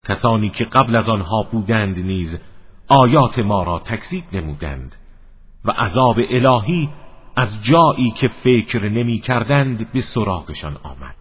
کسانی 0.10 0.50
که 0.50 0.66
قبل 0.66 0.96
از 0.96 1.10
آنها 1.10 1.44
بودند 1.52 2.00
نیز 2.00 2.40
آیات 2.92 3.40
ما 3.40 3.64
را 3.64 3.80
تکذیب 3.80 4.24
نمودند 4.34 4.96
و 5.66 5.72
عذاب 5.72 6.16
الهی 6.30 6.90
از 7.36 7.64
جایی 7.64 8.12
که 8.12 8.28
فکر 8.44 8.90
نمی 8.90 9.20
کردند 9.20 9.92
به 9.92 10.02
سراغشان 10.02 10.78
آمد. 10.84 11.16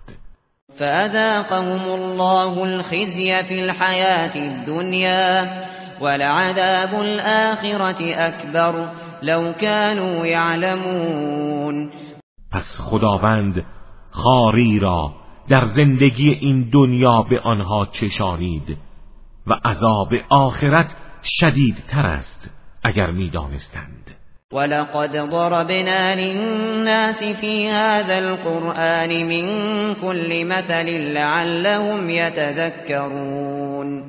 فأذاقهم 0.74 1.90
الله 1.90 2.62
الخزي 2.62 3.42
في 3.42 3.64
الحياة 3.64 4.36
الدنيا 4.36 5.58
ولعذاب 6.00 6.94
الآخرة 6.94 8.14
أكبر 8.14 8.88
لو 9.22 9.52
كانوا 9.52 10.26
يعلمون. 10.26 11.90
پس 12.52 12.80
خداوند 12.80 13.64
خاری 14.10 14.78
را 14.78 15.12
در 15.48 15.64
زندگی 15.64 16.30
این 16.30 16.70
دنیا 16.72 17.22
به 17.22 17.40
آنها 17.40 17.86
چشانید 17.86 18.78
و 19.46 19.52
عذاب 19.64 20.08
آخرت 20.30 20.96
شدیدتر 21.24 22.06
است 22.06 22.50
اگر 22.84 23.10
می‌دانستند. 23.10 24.10
ولقد 24.52 25.12
ضربنا 25.30 26.14
للناس 26.14 27.24
في 27.24 27.68
هذا 27.68 28.14
القرآن 28.14 29.24
من 29.28 29.46
كل 29.94 30.44
مثل 30.44 30.88
لعلهم 31.14 32.10
يتذكرون. 32.10 34.04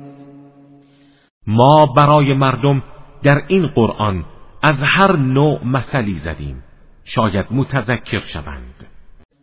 ما 1.46 1.86
برای 1.86 2.34
مردم 2.34 2.82
در 3.22 3.42
این 3.48 3.66
قرآن 3.66 4.24
از 4.62 4.76
هر 4.82 5.16
نوع 5.16 5.64
مثلی 5.64 6.14
زدیم. 6.14 6.64
شاید 7.04 7.46
متذکر 7.50 8.18
شوند. 8.18 8.86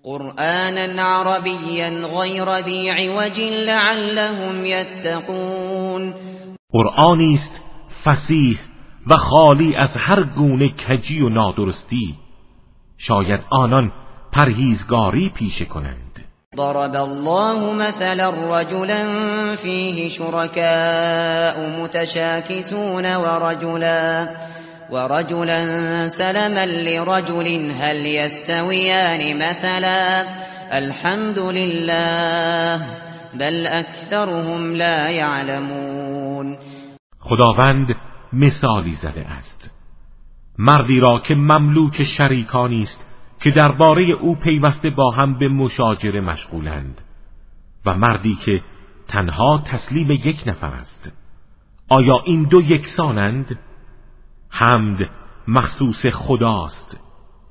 قرآنا 0.03 1.03
عربیا 1.03 1.87
غیر 2.19 2.61
ذی 2.61 2.89
عوج 2.89 3.41
لعلهم 3.41 4.65
یتقون 4.65 6.13
قرآنی 6.73 7.33
است 7.33 7.61
فسیح 8.03 8.59
و 9.07 9.17
خالی 9.17 9.75
از 9.75 9.97
هر 9.97 10.23
گونه 10.23 10.69
کجی 10.69 11.21
و 11.21 11.29
نادرستی. 11.29 12.15
شاید 12.97 13.39
آنان 13.49 13.91
پرهیزگاری 14.31 15.29
پیشه 15.29 15.65
کنند. 15.65 16.25
ضرب 16.57 16.95
الله 16.95 17.73
مثلا 17.73 18.59
رجلا 18.59 19.05
فيه 19.55 20.09
شركاء 20.09 21.69
متشاكسون 21.81 23.15
ورجلا 23.15 24.29
ورجلا 24.91 25.63
سلما 26.07 26.65
لرجل 26.65 27.71
هل 27.81 28.05
يستويان 28.05 29.49
مثلا 29.49 30.25
الحمد 30.73 31.39
لله 31.39 32.81
بل 33.33 33.67
اكثرهم 33.67 34.75
لا 34.75 35.09
يعلمون 35.09 36.18
خداوند 37.19 37.95
مثالی 38.33 38.93
زده 38.93 39.27
است. 39.27 39.71
مردی 40.57 40.99
را 40.99 41.19
که 41.19 41.35
مملوک 41.35 42.03
شریکانی 42.03 42.81
است 42.81 43.05
که 43.41 43.51
درباره 43.51 44.03
او 44.03 44.35
پیوسته 44.35 44.89
با 44.89 45.11
هم 45.11 45.39
به 45.39 45.47
مشاجره 45.47 46.21
مشغولند 46.21 47.01
و 47.85 47.93
مردی 47.93 48.35
که 48.35 48.61
تنها 49.07 49.63
تسلیم 49.65 50.11
یک 50.11 50.43
نفر 50.47 50.73
است. 50.73 51.13
آیا 51.89 52.23
این 52.25 52.43
دو 52.43 52.61
یکسانند؟ 52.61 53.59
حمد 54.49 55.09
مخصوص 55.47 56.05
خداست 56.05 56.99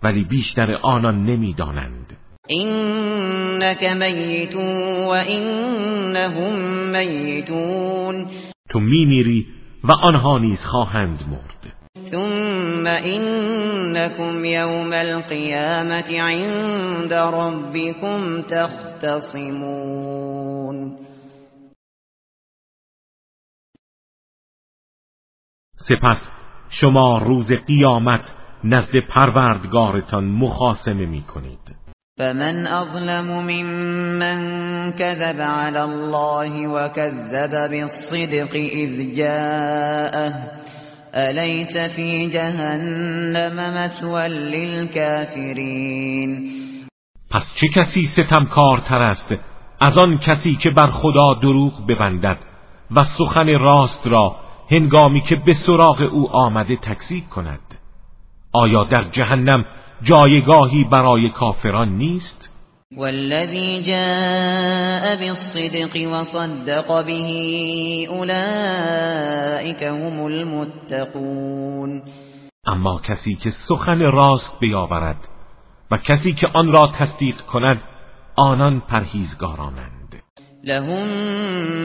ولی 0.02 0.24
بیشتر 0.24 0.72
آنان 0.82 1.24
نمی‌دانند. 1.24 2.16
اینک 2.48 3.84
میت 3.84 4.54
و 4.54 5.10
اینهم 5.10 6.52
میتون. 6.90 8.26
تو 8.68 8.80
میمیری 8.80 9.46
و 9.84 9.92
آنها 9.92 10.38
نیز 10.38 10.64
خواهند 10.64 11.22
مرد. 11.30 11.74
ثم 12.02 12.86
إنكم 12.86 14.44
يوم 14.44 14.92
القيامة 14.92 16.20
عند 16.20 17.12
ربكم 17.12 18.42
تختصمون. 18.42 19.88
سپس 25.76 26.30
شما 26.68 27.18
روز 27.18 27.52
قیامت 27.52 28.34
نزد 28.64 28.92
پروردگارتان 29.08 30.24
مخاسمه 30.24 31.06
می 31.06 31.22
کنید 31.22 31.77
فمن 32.18 32.66
اظلم 32.66 33.26
ممن 33.26 34.40
كذب 34.92 35.40
على 35.40 35.84
الله 35.84 36.68
وكذب 36.68 37.70
بالصدق 37.70 38.54
اذ 38.54 39.14
جاءه. 39.14 40.32
أليس 41.14 41.78
في 41.78 42.26
جهنم 42.26 43.74
مثوى 43.76 44.28
للكافرین 44.28 45.70
پس 47.30 47.54
چه 47.54 47.68
کسی 47.68 48.06
ستمکارتر 48.06 49.02
است؟ 49.02 49.34
از 49.80 49.98
آن 49.98 50.18
کسی 50.18 50.56
که 50.56 50.70
بر 50.70 50.90
خدا 50.90 51.34
دروغ 51.34 51.86
ببندد 51.86 52.38
و 52.90 53.04
سخن 53.04 53.58
راست 53.58 54.06
را 54.06 54.36
هنگامی 54.70 55.20
که 55.20 55.36
به 55.46 55.52
سراغ 55.52 56.08
او 56.12 56.30
آمده 56.30 56.76
تکذیب 56.76 57.28
کند؟ 57.28 57.60
آیا 58.52 58.84
در 58.84 59.02
جهنم 59.02 59.64
جایگاهی 60.02 60.84
برای 60.84 61.30
کافران 61.30 61.88
نیست؟ 61.88 62.50
والذی 62.96 63.82
جاء 63.82 65.16
بالصدق 65.16 66.12
وصدق 66.12 67.04
به 67.06 67.12
اولئک 68.10 69.82
هم 69.82 70.20
المتقون. 70.20 72.02
اما 72.66 73.00
کسی 73.04 73.34
که 73.34 73.50
سخن 73.50 74.00
راست 74.00 74.58
بیاورد 74.60 75.28
و 75.90 75.96
کسی 75.96 76.32
که 76.32 76.46
آن 76.54 76.72
را 76.72 76.90
تصدیق 76.98 77.40
کند 77.40 77.82
آنان 78.36 78.80
پرهیزگارانند. 78.80 80.22
لهم 80.64 81.08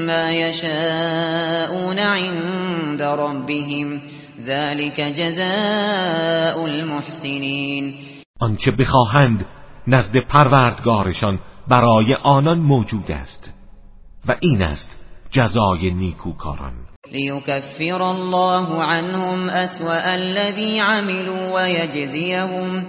ما 0.06 0.32
یشاءون 0.32 2.00
عند 2.00 3.02
ربهم 3.02 4.02
ذلك 4.40 5.02
جزاء 5.02 6.66
المحسنین 6.66 7.94
آنچه 8.40 8.72
بخواهند 8.72 9.46
نزد 9.88 10.18
پروردگارشان 10.30 11.40
برای 11.68 12.16
آنان 12.24 12.60
موجود 12.60 13.12
است 13.12 13.54
و 14.28 14.36
این 14.40 14.62
است 14.62 14.90
جزای 15.32 15.92
نیکوکاران. 15.92 16.74
لیکفر 17.12 18.02
الله 18.02 18.84
عنهم 18.84 19.50
اسوأ 19.50 20.14
الذی 20.14 20.80
عملوا 20.80 21.54
ويجزيهم 21.56 22.86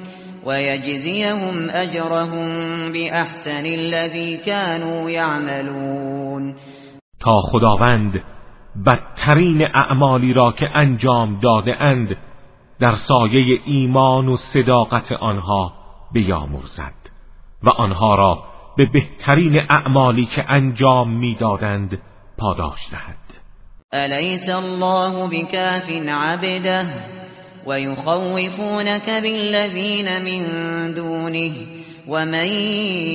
ويجزيهم 0.46 1.68
اجرهم 1.70 2.48
باحسن 2.92 3.66
الذي 3.66 4.36
كانوا 4.36 5.10
يعملون. 5.10 6.54
تا 7.20 7.40
خداوند 7.40 8.12
بدترین 8.86 9.62
اعمالی 9.74 10.32
را 10.32 10.52
که 10.52 10.70
انجام 10.76 11.40
داده 11.40 11.82
اند 11.82 12.16
در 12.80 12.92
سایه 12.92 13.60
ایمان 13.64 14.28
و 14.28 14.36
صداقت 14.36 15.12
آنها 15.12 15.72
بیامرزد 16.12 16.94
و 17.62 17.70
آنها 17.70 18.14
را 18.14 18.44
به 18.76 18.86
بهترین 18.86 19.60
اعمالی 19.70 20.26
که 20.26 20.44
انجام 20.48 21.10
می‌دادند 21.18 21.98
پاداش 22.38 22.90
دهد. 22.90 23.16
الیس 23.92 24.50
الله 24.50 25.28
بکاف 25.28 25.90
عبده 26.08 26.82
و 27.66 27.80
یخوفونك 27.80 29.08
بالذین 29.22 30.08
من 30.18 30.92
دونه 30.92 31.50
ومن 32.08 32.46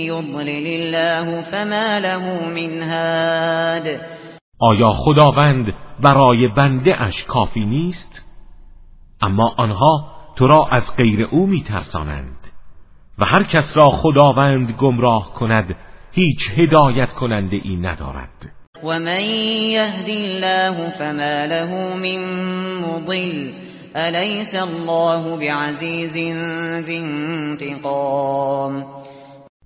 یضلل 0.10 0.68
الله 0.68 1.42
فما 1.42 1.98
له 1.98 2.50
من 2.50 2.82
هاد 2.82 4.19
آیا 4.60 4.90
خداوند 4.90 5.74
برای 6.00 6.48
بنده 6.48 7.04
اش 7.04 7.24
کافی 7.24 7.66
نیست؟ 7.66 8.26
اما 9.22 9.54
آنها 9.58 10.12
تو 10.36 10.48
را 10.48 10.68
از 10.72 10.96
غیر 10.96 11.28
او 11.32 11.48
میترسانند 11.48 12.48
و 13.20 13.26
هر 13.26 13.44
کس 13.44 13.78
را 13.78 13.90
خداوند 13.90 14.72
گمراه 14.72 15.34
کند 15.34 15.76
هیچ 16.12 16.50
هدایت 16.58 17.14
کننده 17.14 17.62
ای 17.64 17.76
ندارد. 17.76 18.52
و 18.84 19.00
من 19.00 19.22
یهدی 19.22 20.26
الله 20.26 20.90
فما 20.90 21.46
له 21.46 21.96
من 21.96 22.20
مضل 22.82 23.52
الیس 23.96 24.56
الله 24.56 25.38
بعزیز 25.38 26.14
ذی 26.86 26.98
انتقام؟ 26.98 28.86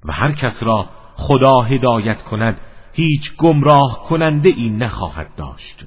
و 0.06 0.12
هر 0.12 0.32
کس 0.32 0.64
را 0.64 0.86
خدا 1.16 1.62
هدایت 1.62 2.22
کند 2.22 2.60
هیچ 2.94 3.36
گمراه 3.38 4.06
کننده 4.10 4.50
ای 4.58 4.70
نخواهد 4.70 5.36
داشت 5.38 5.86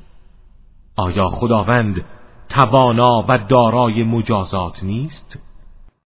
آیا 0.96 1.28
خداوند 1.28 2.04
توانا 2.48 3.24
و 3.28 3.38
دارای 3.38 4.04
مجازات 4.04 4.82
نیست؟ 4.82 5.38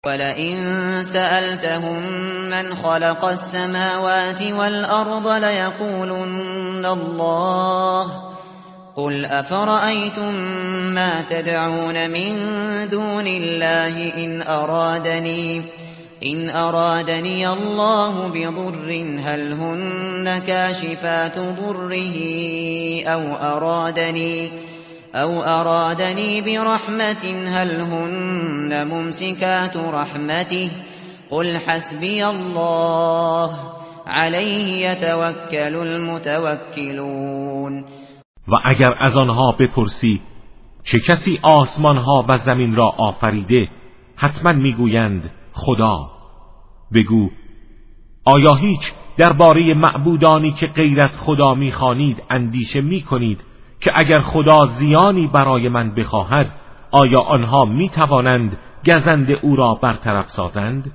ولئن 0.06 0.58
سألتهم 1.04 2.04
من 2.50 2.76
خلق 2.76 3.24
السماوات 3.24 4.42
والأرض 4.42 5.28
ليقولن 5.28 6.86
الله 6.86 8.06
قل 8.96 9.26
أفرأيتم 9.26 10.34
ما 10.94 11.22
تدعون 11.30 12.12
من 12.12 12.36
دون 12.90 13.28
الله 13.28 14.16
إن 14.26 14.42
أرادني 14.42 15.64
إن 16.26 16.50
أرادني 16.50 17.48
الله 17.48 18.28
بضر 18.28 18.92
هل 19.20 19.54
هن 19.54 20.40
كاشفات 20.40 21.40
ضره؟ 21.40 22.18
أو 23.06 23.36
أرادني 23.36 24.52
أو 25.16 25.44
أرادني 25.44 26.42
برحمة 26.42 27.46
هل 27.48 27.82
هن 27.82 28.88
ممسكات 28.88 29.78
رحمته؟ 29.78 30.70
قل 31.30 31.58
حسبي 31.58 32.26
الله 32.26 33.52
عليه 34.08 34.90
يتوكل 34.90 35.76
المتوكلون. 35.76 37.06
و 38.48 38.56
اگر 38.66 38.94
از 39.00 39.18
آنها 39.18 39.52
بپرسی 39.52 40.22
چه 40.84 41.00
کسی 41.00 41.40
آسمانها 41.44 42.26
و 42.30 42.38
زمین 42.38 42.76
را 42.76 42.88
آفریده؟ 42.88 43.68
حتما 44.16 44.52
می‌گویند 44.52 45.32
خدا. 45.60 46.12
بگو 46.94 47.30
آیا 48.26 48.56
هیچ 48.56 48.94
درباره 49.18 49.74
معبودانی 49.74 50.52
که 50.52 50.68
غیر 50.68 51.02
از 51.02 51.20
خدا 51.20 51.54
می‌خوانید 51.54 52.24
اندیشه 52.30 52.82
می‌کنید 52.82 53.44
که 53.82 53.92
اگر 53.96 54.20
خدا 54.20 54.66
زیانی 54.66 55.28
برای 55.28 55.70
من 55.70 55.96
بخواهد 55.96 56.54
آیا 56.92 57.22
آنها 57.22 57.66
می 57.66 57.90
توانند 57.90 58.58
گزند 58.86 59.32
او 59.42 59.56
را 59.56 59.74
برطرف 59.74 60.30
سازند؟ 60.30 60.92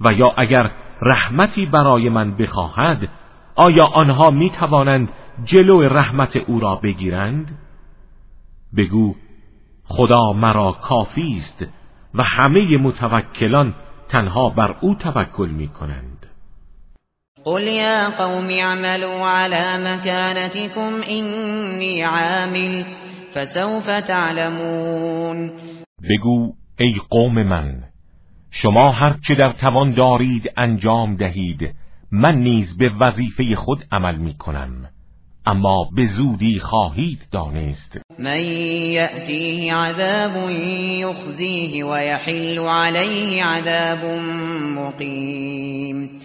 و 0.00 0.12
یا 0.12 0.34
اگر 0.36 0.70
رحمتی 1.02 1.66
برای 1.66 2.08
من 2.08 2.36
بخواهد 2.36 3.08
آیا 3.56 3.84
آنها 3.84 4.30
می 4.30 4.50
توانند 4.50 5.12
جلو 5.44 5.80
رحمت 5.82 6.36
او 6.36 6.60
را 6.60 6.76
بگیرند؟ 6.76 7.58
بگو 8.76 9.14
خدا 9.84 10.32
مرا 10.32 10.72
کافی 10.72 11.34
است 11.38 11.66
و 12.18 12.22
همه 12.22 12.76
متوکلان 12.76 13.74
تنها 14.08 14.50
بر 14.50 14.76
او 14.80 14.94
توکل 14.94 15.48
می 15.50 15.68
کنند 15.68 16.26
قل 17.44 17.62
يا 17.62 18.08
قوم 18.10 18.48
اعملوا 18.50 19.28
على 19.28 19.78
مكانتكم 19.84 21.00
إني 21.10 22.02
عامل 22.02 22.84
فسوف 23.34 23.86
تعلمون. 23.86 25.52
بگو 26.10 26.54
ای 26.78 26.94
قوم 27.10 27.42
من 27.42 27.84
شما 28.50 28.90
هرچه 28.90 29.34
در 29.34 29.52
توان 29.52 29.94
دارید 29.94 30.52
انجام 30.56 31.16
دهید 31.16 31.74
من 32.10 32.34
نیز 32.34 32.78
به 32.78 32.90
وظیفه 33.00 33.54
خود 33.56 33.84
عمل 33.92 34.16
می 34.16 34.34
کنم 34.34 34.90
اما 35.48 35.88
به 35.96 36.06
زودی 36.06 36.58
خواهید 36.60 37.28
دانست. 37.32 38.00
من 38.18 38.44
یأتیه 38.92 39.74
عذاب 39.74 40.50
یخزیه 40.50 41.86
و 41.86 42.02
یحل 42.02 42.58
علیه 42.58 43.44
عذاب 43.44 44.04
مقیم. 44.76 46.20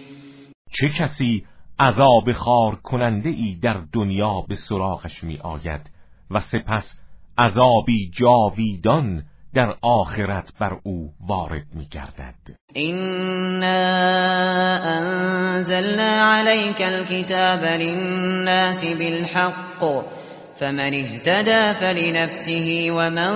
چه 0.70 0.88
کسی 0.88 1.44
عذاب 1.78 2.32
خار 2.32 2.74
کننده 2.74 3.28
ای 3.28 3.58
در 3.62 3.82
دنیا 3.92 4.40
به 4.48 4.54
سراغش 4.54 5.24
می 5.24 5.38
آید 5.38 5.90
و 6.30 6.40
سپس 6.40 7.00
عذابی 7.38 8.10
جاویدان 8.10 9.22
در 9.54 9.74
آخرت 9.82 10.52
بر 10.60 10.78
او 10.82 11.12
وارد 11.28 11.66
می 11.74 11.86
گردد 11.90 12.34
اینا 12.74 13.66
انزلنا 14.84 16.34
علیک 16.34 16.80
الكتاب 16.80 17.64
للناس 17.64 18.84
بالحق 18.98 20.04
فمن 20.54 20.94
اهتدى 20.94 21.72
فلنفسه 21.72 22.88
ومن 22.90 23.32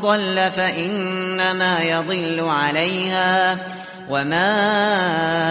ضل 0.00 0.50
فإنما 0.50 1.80
يضل 1.82 2.40
عليها 2.40 3.56
وما 4.10 4.50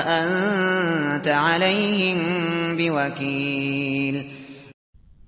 انت 0.08 1.28
عليهم 1.28 2.18
بوکیل 2.78 4.26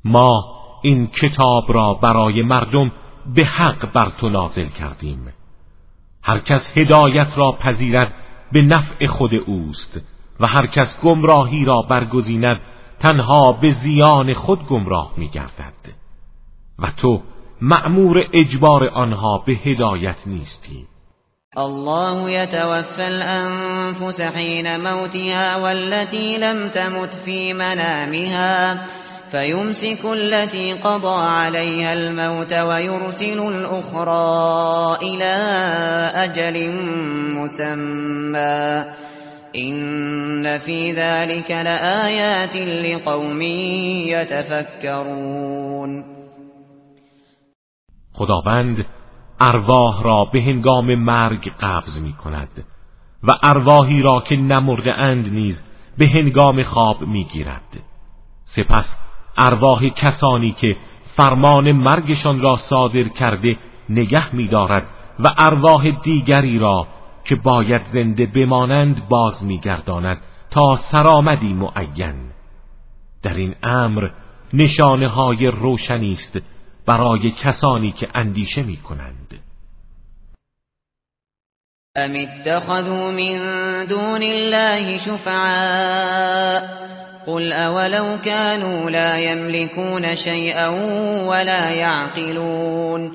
ما 0.05 0.43
این 0.83 1.07
کتاب 1.07 1.63
را 1.69 1.93
برای 1.93 2.41
مردم 2.41 2.91
به 3.35 3.45
حق 3.45 3.93
بر 3.93 4.09
تو 4.09 4.29
نازل 4.29 4.67
کردیم. 4.67 5.33
هر 6.23 6.39
کس 6.39 6.77
هدایت 6.77 7.37
را 7.37 7.51
پذیرد 7.51 8.13
به 8.51 8.61
نفع 8.61 9.05
خود 9.05 9.31
اوست. 9.33 10.01
و 10.39 10.47
هر 10.47 10.67
کس 10.67 10.99
گمراهی 10.99 11.65
را 11.65 11.81
برگزیند 11.81 12.61
تنها 12.99 13.51
به 13.61 13.71
زیان 13.71 14.33
خود 14.33 14.67
گمراه 14.67 15.13
می 15.17 15.29
گردد. 15.29 15.73
و 16.79 16.91
تو 16.97 17.21
مأمور 17.61 18.17
اجبار 18.33 18.87
آنها 18.87 19.37
به 19.37 19.53
هدایت 19.53 20.27
نیستی. 20.27 20.87
الله 21.57 22.31
يتوفى 22.31 23.01
الأنفس 23.01 24.21
حين 24.21 24.77
موتها 24.77 25.61
والتي 25.61 26.37
لم 26.37 26.67
تمت 26.67 27.13
في 27.13 27.53
منامها. 27.53 28.79
فيمسك 29.35 30.05
التي 30.05 30.73
قضى 30.73 31.17
عليها 31.17 31.93
الموت 31.93 32.53
ويرسل 32.53 33.39
الأخرى 33.39 34.97
إلى 35.01 35.33
أجل 36.15 36.55
مسمى. 37.35 38.85
إن 39.55 40.57
في 40.57 40.91
ذلك 40.91 41.51
لآيات 41.51 42.55
لقوم 42.55 43.41
يتفكرون. 44.11 46.05
خداوند 48.13 48.85
ارواح 49.41 50.03
را 50.03 50.25
به 50.33 50.39
هنگام 50.41 50.95
مرگ 50.95 51.51
قبض 51.59 52.01
می 52.01 52.13
کند 52.13 52.65
و 53.23 53.31
ارواحی 53.43 54.01
را 54.01 54.23
که 54.27 54.35
نمرده 54.35 54.93
اند 54.93 55.27
نیز 55.27 55.63
به 55.97 56.05
هنگام 56.07 56.63
خواب 56.63 57.01
می 57.01 57.23
گیرد 57.23 57.83
سپس 58.45 59.04
ارواح 59.37 59.89
کسانی 59.89 60.51
که 60.51 60.75
فرمان 61.17 61.71
مرگشان 61.71 62.41
را 62.41 62.55
صادر 62.55 63.07
کرده 63.07 63.57
نگه 63.89 64.35
می 64.35 64.47
دارد 64.47 64.87
و 65.19 65.33
ارواح 65.37 65.89
دیگری 66.03 66.59
را 66.59 66.87
که 67.25 67.35
باید 67.35 67.81
زنده 67.83 68.25
بمانند 68.25 69.07
باز 69.09 69.43
میگرداند 69.43 70.21
تا 70.49 70.75
سرآمدی 70.75 71.53
معین. 71.53 72.31
در 73.23 73.33
این 73.33 73.55
امر 73.63 74.09
نشانه 74.53 75.07
های 75.07 75.47
روشنی 75.47 76.11
است 76.11 76.39
برای 76.85 77.31
کسانی 77.31 77.91
که 77.91 78.07
اندیشه 78.15 78.63
می 78.63 78.77
کنند 78.77 79.39
ام 81.95 82.11
اتخذوا 82.15 83.11
من 83.11 83.85
دون 83.85 84.23
الله 84.23 84.97
شفعاء 84.97 86.59
قل 87.27 87.53
اولو 87.53 88.17
كانوا 88.25 88.89
لا 88.89 89.19
يملكون 89.19 90.15
شيئا 90.15 90.67
ولا 91.27 91.69
يعقلون 91.69 93.11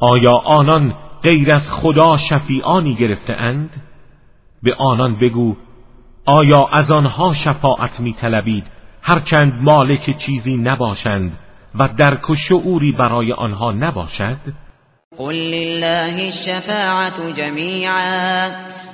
آیا 0.00 0.32
آنان 0.44 0.94
غیر 1.22 1.52
از 1.52 1.70
خدا 1.70 2.16
شفیعانی 2.16 2.94
گرفته 2.94 3.34
اند؟ 3.34 3.70
به 4.62 4.74
آنان 4.78 5.18
بگو 5.18 5.56
آیا 6.26 6.68
از 6.72 6.92
آنها 6.92 7.34
شفاعت 7.34 8.00
می 8.00 8.14
طلبید 8.20 8.64
هرچند 9.02 9.52
مالک 9.62 10.16
چیزی 10.16 10.56
نباشند 10.56 11.38
و 11.74 11.88
درک 11.88 12.30
و 12.30 12.34
شعوری 12.34 12.92
برای 12.92 13.32
آنها 13.32 13.72
نباشد 13.72 14.38
قل 15.18 15.34
لله 15.34 16.24
الشفاعت 16.24 17.32
جمیعا 17.36 18.50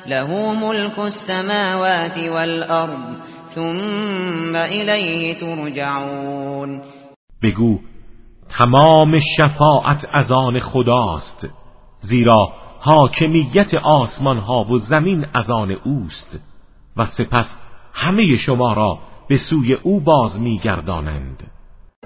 له 0.07 0.53
ملك 0.53 0.99
السماوات 0.99 2.19
والارض 2.19 3.17
ثم 3.55 4.53
الیه 4.55 5.35
ترجعون. 5.35 6.83
بگو 7.43 7.79
تمام 8.49 9.19
شفاعت 9.19 10.07
از 10.13 10.33
آن 10.33 10.59
خداست 10.59 11.49
زیرا 12.01 12.53
حاکمیت 12.81 13.75
آسمان 13.75 14.39
ها 14.39 14.65
و 14.65 14.79
زمین 14.79 15.27
از 15.35 15.51
آن 15.51 15.71
اوست 15.71 16.39
و 16.97 17.07
سپس 17.07 17.57
همه 17.95 18.37
شما 18.37 18.73
را 18.73 18.99
به 19.29 19.37
سوی 19.37 19.75
او 19.75 20.01
باز 20.01 20.41
میگردانند. 20.41 21.51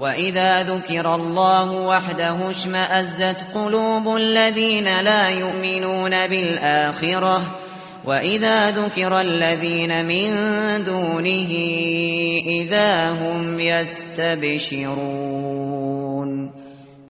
و 0.01 0.05
اذا 0.05 0.63
ذکر 0.63 1.07
الله 1.07 1.87
وحده 1.87 2.45
اشمأزت 2.45 3.53
قلوب 3.53 4.07
الذين 4.07 5.01
لا 5.01 5.29
يؤمنون 5.29 6.27
بالآخرة 6.27 7.41
اذا 8.09 8.71
ذكر 8.71 9.13
الذين 9.13 9.91
من 10.05 10.31
دونه 10.83 11.49
اذا 12.45 13.13
هم 13.13 13.59
يستبشرون 13.59 15.25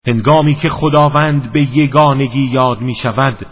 هنگامی 0.07 0.55
که 0.55 0.69
خداوند 0.69 1.53
به 1.53 1.61
یگانگی 1.61 2.51
یاد 2.53 2.81
می 2.81 2.95
شود 2.95 3.47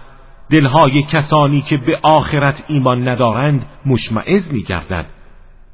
دلهای 0.51 1.03
کسانی 1.03 1.63
که 1.63 1.77
به 1.77 1.99
آخرت 2.03 2.65
ایمان 2.69 3.09
ندارند 3.09 3.67
مشمعز 3.87 4.53
می 4.53 4.63
گردد 4.63 5.07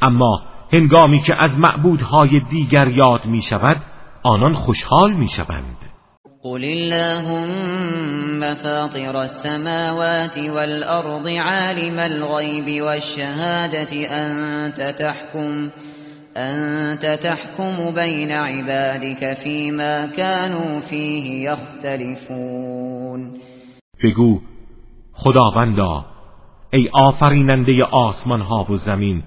اما 0.01 0.43
هنگامی 0.73 1.21
که 1.21 1.35
از 1.39 1.59
معبودهای 1.59 2.41
دیگر 2.51 2.89
یاد 2.89 3.27
می 3.27 3.43
شود 3.43 3.77
آنان 4.23 4.55
خوشحال 4.55 5.13
می 5.13 5.29
شوند 5.29 5.77
قل 6.45 6.65
اللهم 6.65 8.55
فاطر 8.55 9.21
السماوات 9.21 10.39
والأرض 10.39 11.29
عالم 11.29 11.99
الغيب 11.99 12.83
والشهادة 12.83 13.93
أنت 14.11 14.81
تحكم 14.83 15.71
أنت 16.37 17.07
تحكم 17.07 17.95
بين 17.95 18.33
عبادك 18.33 19.33
فيما 19.33 20.07
كانوا 20.07 20.81
فيه 20.81 21.51
يختلفون. 21.51 23.41
بگو 24.05 24.41
خداوندا 25.13 26.05
ای 26.73 26.89
آفریننده 26.93 27.85
آسمان 27.85 28.41
ها 28.41 28.67
و 28.71 28.77
زمین 28.77 29.23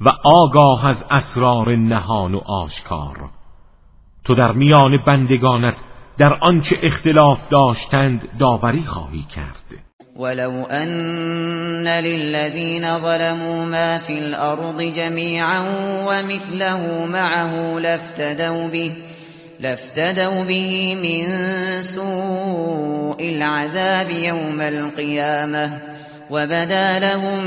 و 0.00 0.08
آگاه 0.24 0.86
از 0.86 1.04
اسرار 1.10 1.76
نهان 1.76 2.34
و 2.34 2.38
آشکار 2.38 3.30
تو 4.24 4.34
در 4.34 4.52
میان 4.52 4.96
بندگانت 5.06 5.76
در 6.18 6.32
آنچه 6.42 6.76
اختلاف 6.82 7.48
داشتند 7.48 8.28
داوری 8.38 8.80
خواهی 8.86 9.26
کرد. 9.34 9.80
ولو 10.16 10.64
أن 10.64 11.88
للذين 11.88 12.98
ظلموا 12.98 13.64
ما 13.64 13.98
في 13.98 14.18
الأرض 14.18 14.82
جميعا 14.82 15.60
ومثله 16.06 17.06
معه 17.06 17.78
لافتدوا 17.78 18.68
به 18.68 18.96
لافتدوا 19.60 20.44
به 20.44 20.94
من 20.94 21.26
سوء 21.80 23.28
العذاب 23.28 24.10
يوم 24.10 24.60
القيامة 24.60 25.82
وبدا 26.30 26.98
لهم 26.98 27.44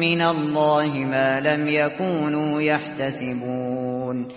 من 0.00 0.22
الله 0.22 0.98
ما 0.98 1.40
لم 1.40 1.68
يكونوا 1.68 2.62
يحتسبون 2.62 4.28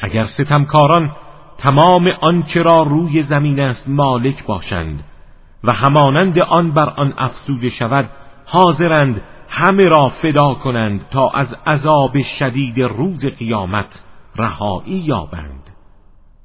اگر 0.00 0.20
ستمکاران 0.20 1.10
تمام 1.58 2.08
آنچه 2.20 2.62
را 2.62 2.82
روی 2.82 3.22
زمین 3.22 3.60
است 3.60 3.88
مالک 3.88 4.46
باشند 4.46 5.04
و 5.64 5.72
همانند 5.72 6.38
آن 6.38 6.72
بر 6.72 6.88
آن 6.88 7.14
افزوده 7.18 7.68
شود 7.68 8.10
حاضرند 8.46 9.22
همه 9.48 9.84
را 9.84 10.08
فدا 10.08 10.54
کنند 10.54 11.08
تا 11.10 11.28
از 11.28 11.56
عذاب 11.66 12.20
شدید 12.20 12.78
روز 12.78 13.26
قیامت 13.26 14.04
رهایی 14.36 14.98
یابند. 14.98 15.70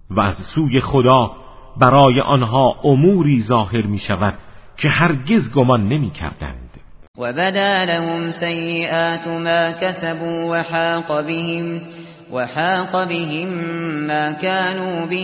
و 0.09 0.19
از 0.19 0.35
سوی 0.35 0.79
خدا 0.79 1.31
برای 1.77 2.21
آنها 2.21 2.75
اموری 2.83 3.41
ظاهر 3.41 3.85
می 3.85 3.99
شود 3.99 4.33
که 4.77 4.89
هرگز 4.89 5.53
گمان 5.53 5.87
نمی 5.87 6.11
کردند. 6.11 6.79
و 7.17 7.33
بدا 7.33 7.83
لهم 7.83 8.27
سیئات 8.27 9.27
ما 9.27 9.71
کسبوا 9.81 10.47
و 10.51 10.55
حاق 10.55 11.25
بهم 11.25 11.81
و 12.33 12.47
حاق 12.47 13.07
بهم 13.07 13.49
ما 14.07 14.33
كانوا 14.33 15.05
به 15.05 15.15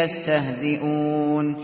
یستهزئون 0.00 1.56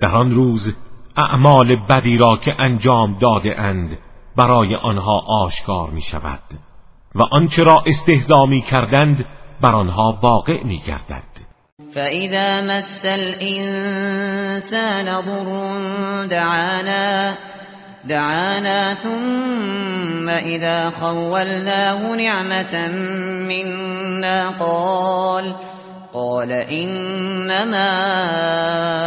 در 0.00 0.08
آن 0.08 0.30
روز 0.30 0.74
اعمال 1.16 1.76
بدی 1.76 2.16
را 2.16 2.36
که 2.36 2.54
انجام 2.58 3.18
داده 3.18 3.60
اند 3.60 3.98
برای 4.36 4.74
آنها 4.74 5.20
آشکار 5.28 5.90
می 5.90 6.02
شود 6.02 6.42
و 7.14 7.22
آنچه 7.30 7.62
را 7.62 7.82
استهزا 7.86 8.46
می 8.46 8.62
کردند 8.62 9.24
بر 9.60 9.74
آنها 9.74 10.18
واقع 10.22 10.64
می 10.64 10.78
گردد 10.78 11.48
فَإِذَا 11.90 12.62
مَسَّ 12.62 13.04
الْإِنسَانَ 13.04 15.22
ضُرٌّ 15.22 16.26
دَعَانَا 16.26 17.34
دعانا 18.04 18.94
ثم 18.94 20.28
إذا 20.28 20.90
خولناه 20.90 22.16
نعمة 22.16 22.88
منا 23.48 24.48
قال 24.48 25.56
قال 26.14 26.52
إنما 26.52 27.90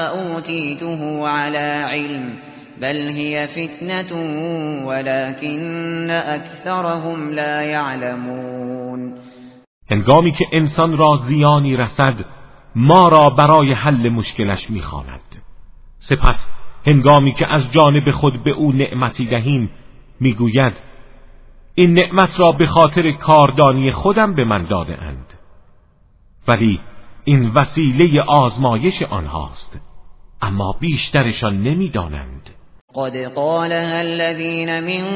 أوتيته 0.06 1.28
على 1.30 1.68
علم 1.92 2.40
بل 2.82 3.08
هي 3.08 3.48
فتنة 3.48 4.12
ولكن 4.86 6.10
أكثرهم 6.10 7.30
لا 7.30 7.62
يعلمون. 7.62 9.14
هنگامی 9.92 10.32
که 10.32 10.46
انسان 10.54 10.98
را 10.98 11.18
زیانی 11.28 11.76
رسد 11.76 12.26
ما 12.76 13.08
را 13.08 13.30
برای 13.30 13.74
حل 13.74 14.10
مشکلش 14.10 14.70
می‌خواند. 14.70 15.22
سپس 16.00 16.48
هنگامی 16.88 17.34
که 17.34 17.48
از 17.48 17.72
جانب 17.72 18.12
خود 18.12 18.44
به 18.44 18.52
او 18.52 18.72
نعمتی 18.72 19.26
دهیم 19.26 19.70
می‌گوید 20.20 20.74
این 21.76 21.94
نعمت 21.94 22.40
را 22.40 22.52
به 22.52 22.66
خاطر 22.66 23.12
کاردانی 23.12 23.92
خودم 23.92 24.34
به 24.36 24.44
من 24.44 24.66
داده 24.66 25.02
اند. 25.02 25.34
ولی 26.48 26.80
این 27.24 27.52
وسیله 27.56 28.22
آزمایش 28.22 29.04
آنهاست 29.04 29.80
اما 30.42 30.76
بیشترشان 30.80 31.64
نمی‌دانند. 31.64 32.50
قد 32.96 33.34
قالها 33.36 33.98
الذين 34.00 34.80
من 34.80 35.08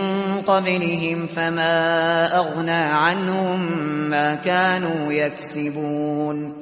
قبلهم 0.41 1.25
فما 1.25 2.25
اغنى 2.34 2.84
عنهم 2.91 3.60
ما 4.10 4.36
كانوا 4.36 5.13
يكسبون. 5.13 6.54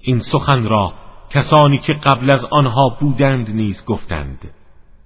این 0.00 0.18
سخن 0.18 0.64
را 0.64 0.92
کسانی 1.30 1.78
که 1.78 1.92
قبل 1.92 2.30
از 2.30 2.44
آنها 2.50 2.96
بودند 3.00 3.50
نیز 3.50 3.84
گفتند 3.84 4.50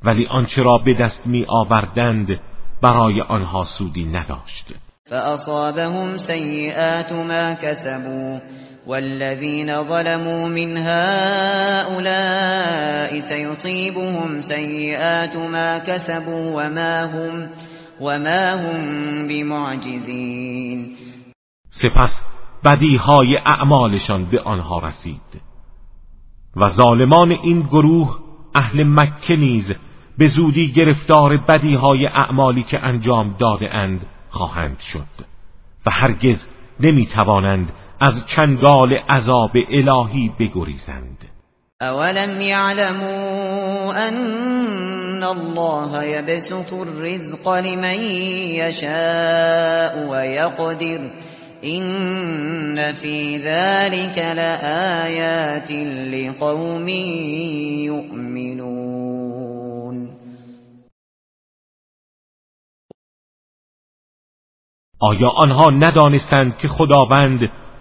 ولی 0.05 0.27
آنچه 0.27 0.63
را 0.63 0.79
به 0.79 0.95
دست 0.95 1.27
می 1.27 1.45
آوردند 1.49 2.41
برای 2.83 3.21
آنها 3.21 3.65
سودی 3.65 4.05
نداشت. 4.05 4.75
فاصابهم 5.07 6.17
سیئات 6.17 7.13
ما 7.13 7.55
كسبوا 7.55 8.39
والذين 8.87 9.83
ظلموا 9.83 10.49
من 10.49 10.77
هؤلاء 10.77 12.01
سيصيبهم 13.21 14.41
سيئات 14.41 15.37
ما 15.37 15.79
كسبوا 15.79 16.51
وما 16.51 17.05
هم 17.05 17.51
وما 18.01 18.51
هم 18.51 19.29
بمعجزين 19.29 20.97
سپس 21.71 22.23
بدیهای 22.65 23.37
اعمالشان 23.47 24.31
به 24.31 24.41
آنها 24.41 24.79
رسید. 24.79 25.54
و 26.57 26.69
ظالمان 26.69 27.33
این 27.33 27.61
گروه 27.61 28.19
اهل 28.55 28.85
مکه 28.85 29.37
نیز 29.37 29.75
به 30.19 30.27
زودی 30.27 30.73
گرفتار 30.73 31.37
بدیهای 31.37 32.07
اعمالی 32.07 32.63
که 32.63 32.79
انجام 32.79 33.37
داده 33.39 33.75
اند 33.75 34.07
خواهند 34.31 34.81
شد 34.81 35.25
و 35.87 35.91
هرگز 35.91 36.47
نمی‌توانند 36.81 37.73
از 38.01 38.27
چنگال 38.27 38.93
عذاب 38.93 39.51
الهی 39.71 40.33
بگریزند. 40.41 41.19
اولم 41.81 42.41
یعلموا 42.41 43.93
ان 43.93 45.23
الله 45.23 46.11
یبسط 46.11 46.73
الرزق 46.73 47.49
لمن 47.49 48.01
یشاء 48.51 50.11
و 50.11 50.27
یقدر 50.27 51.11
این 51.65 52.93
فی 52.93 53.39
ذلك 53.39 54.19
لآیات 54.19 55.71
لقوم 56.13 56.89
یؤمنون 57.89 58.95
آیا 65.01 65.29
آنها 65.29 65.71
ندانستند 65.71 66.59
که 66.59 66.69
خداوند 66.69 67.41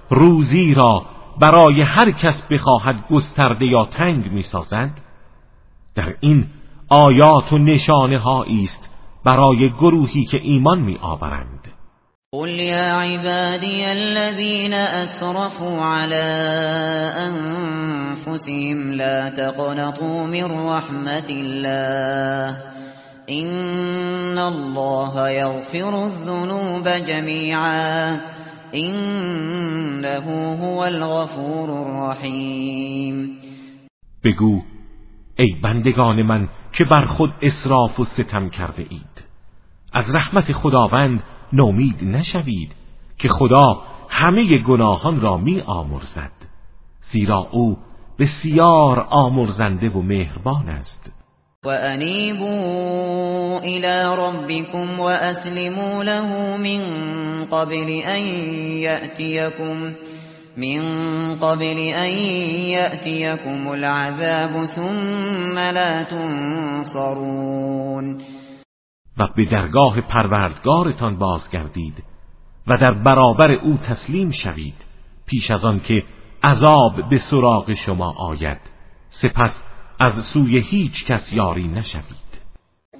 روزی 0.09 0.73
را 0.73 1.05
برای 1.39 1.81
هر 1.81 2.11
کس 2.11 2.47
بخواهد 2.51 3.07
گسترده 3.11 3.65
یا 3.65 3.85
تنگ 3.85 4.31
می‌سازد؟ 4.31 5.01
در 5.95 6.15
این 6.19 6.47
آیات 6.89 7.53
و 7.53 7.57
نشانه 7.57 8.27
است 8.27 8.89
برای 9.25 9.69
گروهی 9.69 10.25
که 10.25 10.37
ایمان 10.43 10.81
می 10.81 10.97
آورند 11.01 11.72
قل 12.33 12.49
یا 12.49 13.01
عبادی 13.01 13.85
الذین 13.85 14.73
اسرفوا 14.73 15.85
على 15.85 16.23
انفسهم 17.29 18.91
لا 18.91 19.29
تقنطوا 19.29 20.27
من 20.27 20.51
رحمت 20.69 21.29
الله 21.29 22.57
ان 23.29 24.37
الله 24.37 25.31
یغفر 25.31 25.95
الذنوب 25.95 26.87
جمیعا 26.89 28.19
انه 28.73 30.55
هو 30.55 30.79
الغفور 30.79 31.69
الرحیم 31.71 33.37
بگو 34.23 34.61
ای 35.39 35.55
بندگان 35.63 36.21
من 36.21 36.49
که 36.71 36.83
بر 36.83 37.05
خود 37.05 37.29
اسراف 37.41 37.99
و 37.99 38.03
ستم 38.03 38.49
کرده 38.49 38.85
اید 38.89 39.23
از 39.93 40.15
رحمت 40.15 40.51
خداوند 40.51 41.23
نومید 41.53 42.03
نشوید 42.03 42.71
که 43.17 43.27
خدا 43.27 43.81
همه 44.09 44.57
گناهان 44.57 45.21
را 45.21 45.37
می 45.37 45.61
آمرزد 45.61 46.31
زیرا 47.11 47.47
او 47.51 47.77
بسیار 48.19 49.07
آمرزنده 49.09 49.89
و 49.89 50.01
مهربان 50.01 50.69
است. 50.69 51.11
وأنيبوا 51.65 53.59
إلى 53.59 54.15
ربكم 54.17 54.99
وأسلموا 54.99 56.03
له 56.03 56.57
من 56.57 56.81
قبل 57.45 57.89
أن 57.89 58.23
يأتيكم 58.83 59.93
من 60.57 60.81
قبل 61.35 61.79
أن 61.79 62.11
يأتيكم 62.77 63.73
العذاب 63.73 64.65
ثم 64.65 65.59
لا 65.59 66.03
تنصرون. 66.03 67.53
و 69.17 69.27
به 69.35 69.45
درگاه 69.45 70.01
پروردگارتان 70.01 71.17
بازگردید 71.17 72.03
و 72.67 72.77
در 72.77 72.93
برابر 72.93 73.51
او 73.51 73.77
تسلیم 73.77 74.31
شوید 74.31 74.75
پیش 75.25 75.51
از 75.51 75.65
آن 75.65 75.79
که 75.79 76.03
عذاب 76.43 77.09
به 77.09 77.17
سراغ 77.17 77.73
شما 77.73 78.13
آید. 78.17 78.59
سپس 79.09 79.63
از 79.99 80.13
سوی 80.25 80.59
هیچ 80.59 81.05
کس 81.05 81.33
یاری 81.33 81.67
نشوید. 81.67 82.23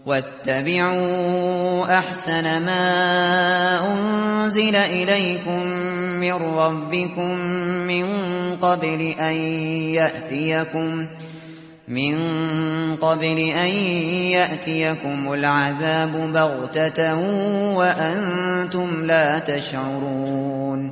واتبعوا 0.06 1.86
احسن 1.88 2.66
ما 2.66 3.80
انزل 3.88 4.76
اليكم 4.76 5.64
من 6.20 6.34
ربكم 6.34 7.36
من 7.88 8.06
قبل 8.56 9.14
ان 9.20 9.36
ياتيكم 9.94 11.08
من 11.88 12.16
قبل 12.96 13.38
ان 13.38 13.72
ياتيكم 14.32 15.32
العذاب 15.34 16.34
بغتة 16.34 17.16
وانتم 17.78 19.06
لا 19.06 19.40
تشعرون. 19.40 20.92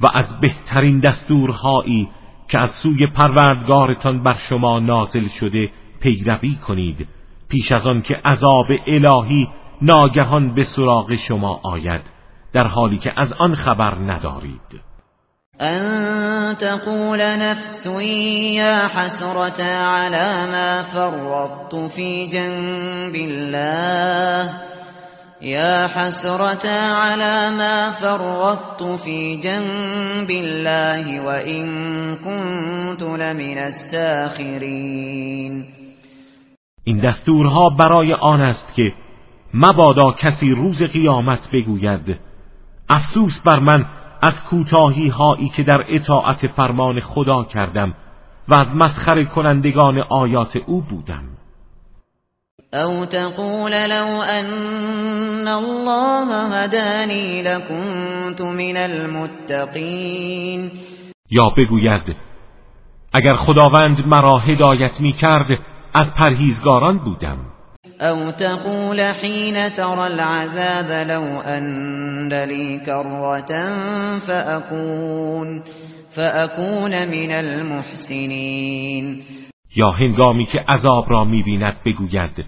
و 0.00 0.06
از 0.14 0.40
بهترین 0.40 1.00
دستورهایی 1.00 2.08
که 2.48 2.58
از 2.58 2.70
سوی 2.70 3.06
پروردگارتان 3.06 4.22
بر 4.22 4.34
شما 4.34 4.78
نازل 4.78 5.28
شده 5.28 5.70
پیروی 6.00 6.54
کنید. 6.54 7.08
پیش 7.48 7.72
از 7.72 7.86
آن 7.86 8.02
که 8.02 8.14
عذاب 8.24 8.66
الهی 8.86 9.48
ناگهان 9.82 10.54
به 10.54 10.62
سراغ 10.62 11.14
شما 11.14 11.60
آید 11.64 12.02
در 12.52 12.66
حالی 12.66 12.98
که 12.98 13.12
از 13.16 13.32
آن 13.32 13.54
خبر 13.54 13.94
ندارید. 13.94 14.91
ان 15.62 16.56
تقول 16.56 17.38
نفس 17.38 17.86
یا 17.86 18.88
حسرت 18.88 19.60
على 19.60 20.46
ما 20.52 20.82
فرطت 20.82 21.74
في 21.74 22.26
جنب 22.26 23.14
الله. 23.14 24.50
يا 25.42 25.86
حسرة 25.86 26.70
على 26.70 27.50
ما 27.50 27.90
فرطت 27.90 28.82
في 28.82 29.36
جنب 29.36 30.30
الله 30.30 31.20
وإن 31.20 31.66
كنت 32.16 33.02
لمن 33.02 33.58
الساخرين. 33.58 35.64
این 36.84 37.08
دستورها 37.08 37.70
برای 37.70 38.12
آن 38.12 38.40
است 38.40 38.74
که 38.74 38.92
مبادا 39.54 40.12
کسی 40.12 40.50
روز 40.50 40.82
قیامت 40.82 41.48
بگوید 41.52 42.18
افسوس 42.88 43.40
بر 43.46 43.60
من 43.60 43.84
از 44.22 44.44
کوتاهی 44.44 45.08
هایی 45.08 45.48
که 45.48 45.62
در 45.62 45.84
اطاعت 45.88 46.46
فرمان 46.46 47.00
خدا 47.00 47.44
کردم 47.44 47.94
و 48.48 48.54
از 48.54 48.74
مسخر 48.74 49.24
کنندگان 49.24 49.98
آیات 49.98 50.56
او 50.56 50.80
بودم. 50.80 51.24
او 52.72 53.06
تقول 53.06 53.72
لو 53.86 54.06
ان 54.06 55.48
الله 55.48 56.48
هداني 56.54 57.42
لكنت 57.42 58.40
من 58.40 58.76
المتقین. 58.76 60.70
یا 61.30 61.48
بگوید 61.56 62.16
اگر 63.12 63.36
خداوند 63.36 64.06
مرا 64.06 64.38
هدایت 64.38 65.00
می 65.00 65.12
کرد 65.12 65.58
از 65.94 66.14
پرهیزگاران 66.14 66.98
بودم. 66.98 67.51
او 68.02 68.30
تقول 68.30 69.00
حين 69.00 69.72
ترى 69.72 70.06
العذاب 70.06 71.08
لو 71.08 71.40
ان 71.40 72.32
لي 72.32 72.78
كرة 72.78 73.52
فأكون, 74.18 75.62
فأكون 76.10 77.08
من 77.08 77.32
المحسنین 77.32 79.22
یا 79.76 79.90
هنگامی 79.90 80.44
که 80.44 80.64
عذاب 80.68 81.10
را 81.10 81.24
می‌بیند 81.24 81.76
بگوید 81.84 82.44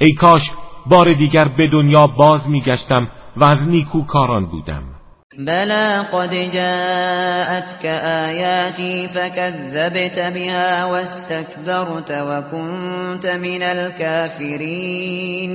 ای 0.00 0.12
کاش 0.12 0.50
بار 0.86 1.12
دیگر 1.12 1.48
به 1.48 1.68
دنیا 1.68 2.06
باز 2.06 2.50
میگشتم 2.50 3.08
و 3.36 3.44
از 3.44 3.68
نیکوکاران 3.68 4.46
بودم. 4.46 4.93
بلا 5.38 6.02
قد 6.02 6.30
جاءتك 6.30 7.86
آياتي 8.26 9.08
فكذبت 9.08 10.18
بها 10.18 10.84
واستكبرت 10.84 12.10
وكنت 12.10 13.26
من 13.26 13.62
الكافرين. 13.62 15.50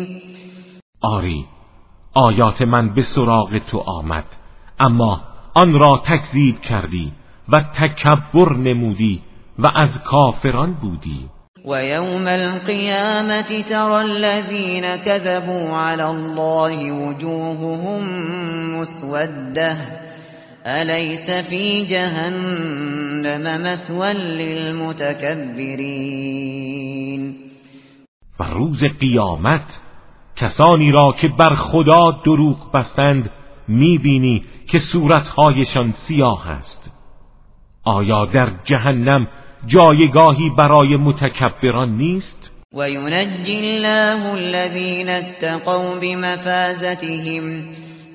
آری 1.03 1.45
آیات 2.15 2.61
من 2.61 2.93
به 2.93 3.01
سراغ 3.01 3.57
تو 3.71 3.79
آمد 3.79 4.25
اما 4.79 5.21
آن 5.53 5.73
را 5.73 6.01
تکذیب 6.05 6.61
کردی 6.61 7.11
و 7.49 7.63
تکبر 7.73 8.53
نمودی 8.53 9.21
و 9.59 9.67
از 9.75 10.03
کافران 10.03 10.73
بودی. 10.73 11.29
ويوم 11.65 12.27
القيامة 12.27 13.61
ترى 13.61 14.01
الذين 14.01 14.95
كذبوا 14.95 15.69
على 15.69 16.09
الله 16.09 16.91
وجوههم 16.91 18.03
مسودة. 18.79 19.77
أليس 20.67 21.31
في 21.31 21.85
جهنم 21.85 23.63
مثوى 23.63 24.13
للمتكبرين؟ 24.13 25.09
و 28.39 28.43
روز 28.43 28.83
قیامت 28.83 29.81
کسانی 30.35 30.91
را 30.91 31.15
که 31.21 31.27
بر 31.27 31.55
خدا 31.55 32.11
دروغ 32.25 32.71
بستند 32.71 33.29
می‌بینی 33.67 34.43
که 34.67 34.79
صورتهایشان 34.79 35.91
سیاه 35.91 36.49
است. 36.49 36.91
آیا 37.85 38.25
در 38.25 38.49
جهنم 38.63 39.27
جایگاهی 39.65 40.49
برای 40.57 40.97
متکبران 40.97 41.97
نیست؟ 41.97 42.51
و 42.73 42.89
ینجی 42.89 43.57
الله 43.57 44.25
الذین 44.25 45.09
اتقوا 45.09 45.99
بمفازتهم 45.99 47.65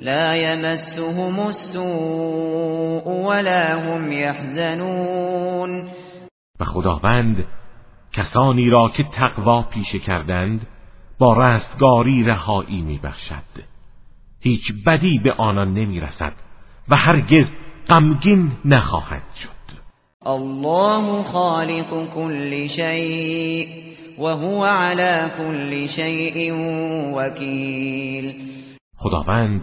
لا 0.03 0.35
يمسهم 0.37 1.41
السوء 1.41 3.05
ولا 3.29 3.81
هم 3.81 4.13
يحزنون 4.13 5.89
و 6.61 6.65
خداوند 6.65 7.45
کسانی 8.13 8.71
را 8.71 8.89
که 8.89 9.03
تقوا 9.03 9.63
پیشه 9.63 9.99
کردند 9.99 10.67
با 11.19 11.33
رستگاری 11.33 12.25
رهایی 12.25 12.83
میبخشد. 12.83 13.43
هیچ 14.41 14.73
بدی 14.87 15.19
به 15.25 15.33
آنان 15.33 15.75
نمی‌رسد 15.75 16.33
و 16.89 16.97
هرگز 16.97 17.51
غمگین 17.89 18.53
نخواهد 18.65 19.23
شد. 19.37 19.54
الله 20.27 21.23
خالق 21.23 22.15
كل 22.15 22.69
شيء 22.69 23.69
وهو 24.19 24.65
على 24.65 25.31
كل 25.39 25.89
شيء 25.89 26.53
وكيل. 27.15 28.35
خداوند 28.97 29.63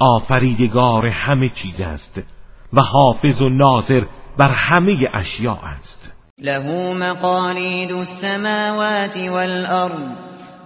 آفریدگار 0.00 1.06
همه 1.06 1.48
چیز 1.48 1.80
است 1.80 2.20
و 2.72 2.80
حافظ 2.82 3.42
و 3.42 3.48
ناظر 3.48 4.04
بر 4.38 4.50
همه 4.50 5.08
اشیاء 5.14 5.58
است. 5.78 6.12
له 6.38 6.94
مقالید 6.94 7.92
السماوات 7.92 9.16
والأرض 9.16 10.16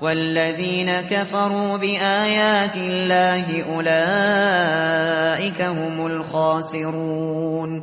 والذين 0.02 1.00
كفروا 1.00 1.76
بآيات 1.76 2.76
الله 2.76 3.62
اولئك 3.62 5.60
هم 5.60 6.06
الخاسرون. 6.06 7.82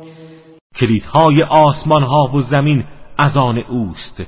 کلیدهای 0.80 1.42
آسمان 1.42 2.02
ها 2.02 2.30
و 2.34 2.40
زمین 2.40 2.84
از 3.18 3.36
آن 3.36 3.58
اوست 3.58 4.22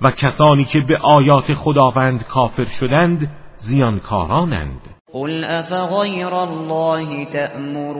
و 0.00 0.10
کسانی 0.10 0.64
که 0.64 0.80
به 0.80 0.98
آیات 0.98 1.54
خداوند 1.54 2.24
کافر 2.24 2.64
شدند 2.64 3.30
زیانکارانند. 3.58 4.80
قل 5.12 5.44
افغیر 5.44 6.34
الله 6.34 7.24
تأمرونی 7.24 7.94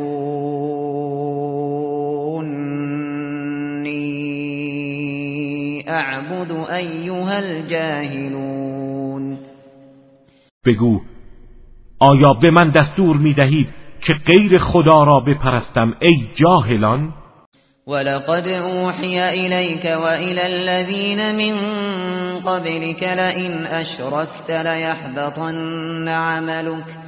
اعبد 5.88 6.52
ایها 6.52 7.30
الجاهلون. 7.36 8.74
بگو 10.66 11.00
آیا 11.98 12.34
به 12.42 12.50
من 12.50 12.70
دستور 12.70 13.16
می 13.16 13.34
دهید 13.34 13.68
که 14.00 14.14
غیر 14.26 14.58
خدا 14.58 15.04
را 15.04 15.20
بپرستم 15.20 15.94
ای 16.00 16.28
جاهلان؟ 16.34 17.14
ولقد 17.86 18.48
أوحي 18.48 19.28
إليك 19.28 19.84
وإلى 19.84 20.42
الذين 20.46 21.34
من 21.36 21.54
قبلك 22.40 23.02
لئن 23.02 23.66
أشركت 23.66 24.50
ليحبطن 24.50 26.08
عملك 26.08 26.98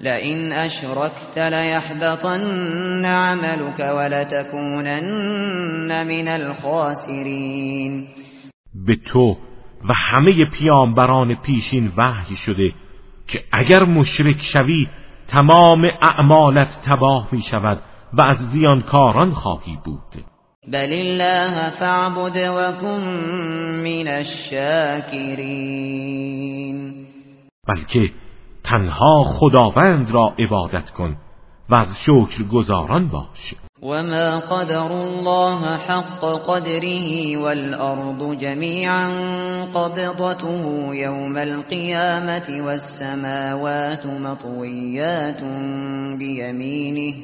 لئن 0.00 0.52
أشركت 0.52 1.38
ليحبطن 1.38 3.04
عملك 3.04 3.80
ولتكونن 3.96 5.26
من 6.06 6.28
الخاسرين. 6.28 8.08
به 8.74 8.96
تو 9.06 9.36
و 9.88 9.92
همه 9.96 10.44
پیامبران 10.44 11.34
پیشین 11.34 11.92
وحی 11.96 12.36
شده 12.36 12.72
که 13.26 13.44
اگر 13.52 13.84
مشرک 13.84 14.42
شوی 14.42 14.86
تمام 15.28 15.84
اعمالت 16.02 16.80
تباه 16.82 17.28
می 17.32 17.42
شود 17.42 17.82
و 18.12 18.22
از 18.22 18.38
زیانکاران 18.52 19.30
خواهی 19.30 19.78
بود. 19.84 20.24
بل 20.72 20.92
الله 20.92 21.68
فاعبد 21.68 22.36
و 22.36 22.72
کن 22.80 23.02
من 23.84 24.08
الشاکرین. 24.08 25.70
بلکه 27.68 28.10
تنها 28.64 29.22
خداوند 29.24 30.10
را 30.10 30.34
عبادت 30.38 30.90
کن 30.90 31.16
و 31.68 31.74
از 31.74 31.88
شکر 31.98 32.42
گزاران 32.52 33.08
باش 33.08 33.54
وما 33.82 34.40
قدر 34.40 34.92
الله 34.92 35.76
حق 35.76 36.24
قدره 36.46 37.36
والأرض 37.36 38.38
جميعا 38.38 39.08
قبضته 39.74 40.94
يوم 40.94 41.36
القيامة 41.36 42.62
والسماوات 42.66 44.06
مطويات 44.06 45.42
بيمينه 46.18 47.14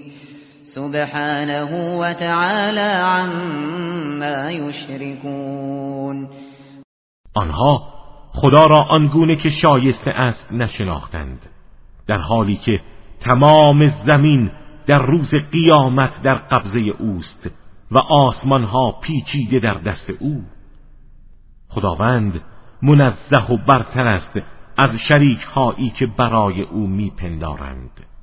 سبحانه 0.67 1.62
و 2.01 2.12
تعالی 2.12 2.81
عما 2.81 4.51
یشرکون 4.51 6.29
آنها 7.35 7.83
خدا 8.33 8.67
را 8.67 8.83
آنگونه 8.83 9.37
که 9.37 9.51
شایسته 9.51 10.11
است 10.11 10.53
نشناختند 10.53 11.47
در 12.07 12.19
حالی 12.19 12.57
که 12.57 12.81
تمام 13.21 13.87
زمین 13.87 14.51
در 14.87 14.99
روز 14.99 15.35
قیامت 15.35 16.23
در 16.23 16.35
قبضه 16.35 16.81
اوست 16.81 17.51
و 17.91 17.99
آسمان 17.99 18.64
ها 18.64 18.93
پیچیده 19.03 19.59
در 19.59 19.75
دست 19.75 20.11
او. 20.11 20.43
خداوند 21.69 22.41
منزه 22.83 23.53
و 23.53 23.57
برتر 23.69 24.07
است 24.07 24.41
از 24.77 24.97
شریک 24.97 25.43
هایی 25.43 25.91
که 25.91 26.07
برای 26.07 26.62
او 26.62 26.87
میپندارند. 26.87 28.16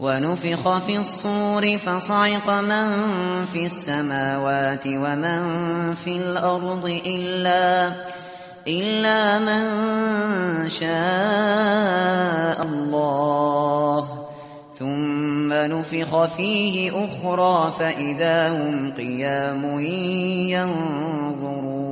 ونفخ 0.00 0.78
في 0.78 0.96
الصور 0.96 1.78
فصعق 1.78 2.50
من 2.50 2.88
في 3.44 3.64
السماوات 3.64 4.86
ومن 4.86 5.94
في 5.94 6.16
الأرض 6.16 6.84
إلا, 7.06 7.92
إلا 8.68 9.38
من 9.38 9.64
شاء 10.68 12.62
الله. 12.62 14.26
ثم 14.72 15.52
نفخ 15.52 16.24
فيه 16.24 17.04
أخرى 17.04 17.70
فإذا 17.70 18.48
هم 18.48 18.92
قيام 18.92 19.80
ينظرون. 20.52 21.86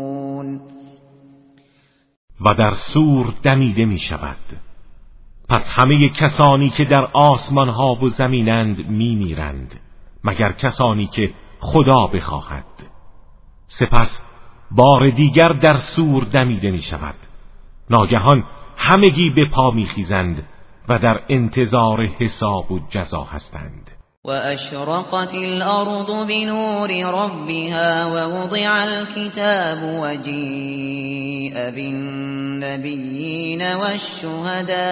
و 2.40 2.54
در 2.58 2.74
سور 2.74 3.34
دمیده 3.44 3.84
می 3.84 3.98
شود 3.98 4.63
پس 5.48 5.78
همه 5.78 6.08
کسانی 6.08 6.70
که 6.70 6.84
در 6.84 7.04
آسمان 7.12 7.68
ها 7.68 7.94
و 7.94 8.08
زمینند 8.08 8.88
می 8.88 9.14
میرند 9.14 9.80
مگر 10.24 10.52
کسانی 10.52 11.06
که 11.06 11.34
خدا 11.58 12.06
بخواهد. 12.06 12.64
سپس 13.66 14.22
بار 14.70 15.10
دیگر 15.10 15.48
در 15.48 15.74
سور 15.74 16.24
دمیده 16.24 16.70
می 16.70 16.82
شود 16.82 17.14
ناگهان 17.90 18.44
همگی 18.76 19.30
به 19.30 19.42
پا 19.52 19.70
می 19.70 19.86
خیزند 19.86 20.48
و 20.88 20.98
در 20.98 21.20
انتظار 21.28 22.06
حساب 22.06 22.72
و 22.72 22.80
جزا 22.90 23.22
هستند. 23.22 23.90
وأشرقت 24.24 25.34
الأرض 25.34 26.26
بنور 26.26 26.90
ربها 27.04 28.06
ووضع 28.06 28.84
الكتاب 28.84 29.82
وجيء 29.82 31.54
بالنبيين 31.70 33.62
والشهداء 33.62 34.84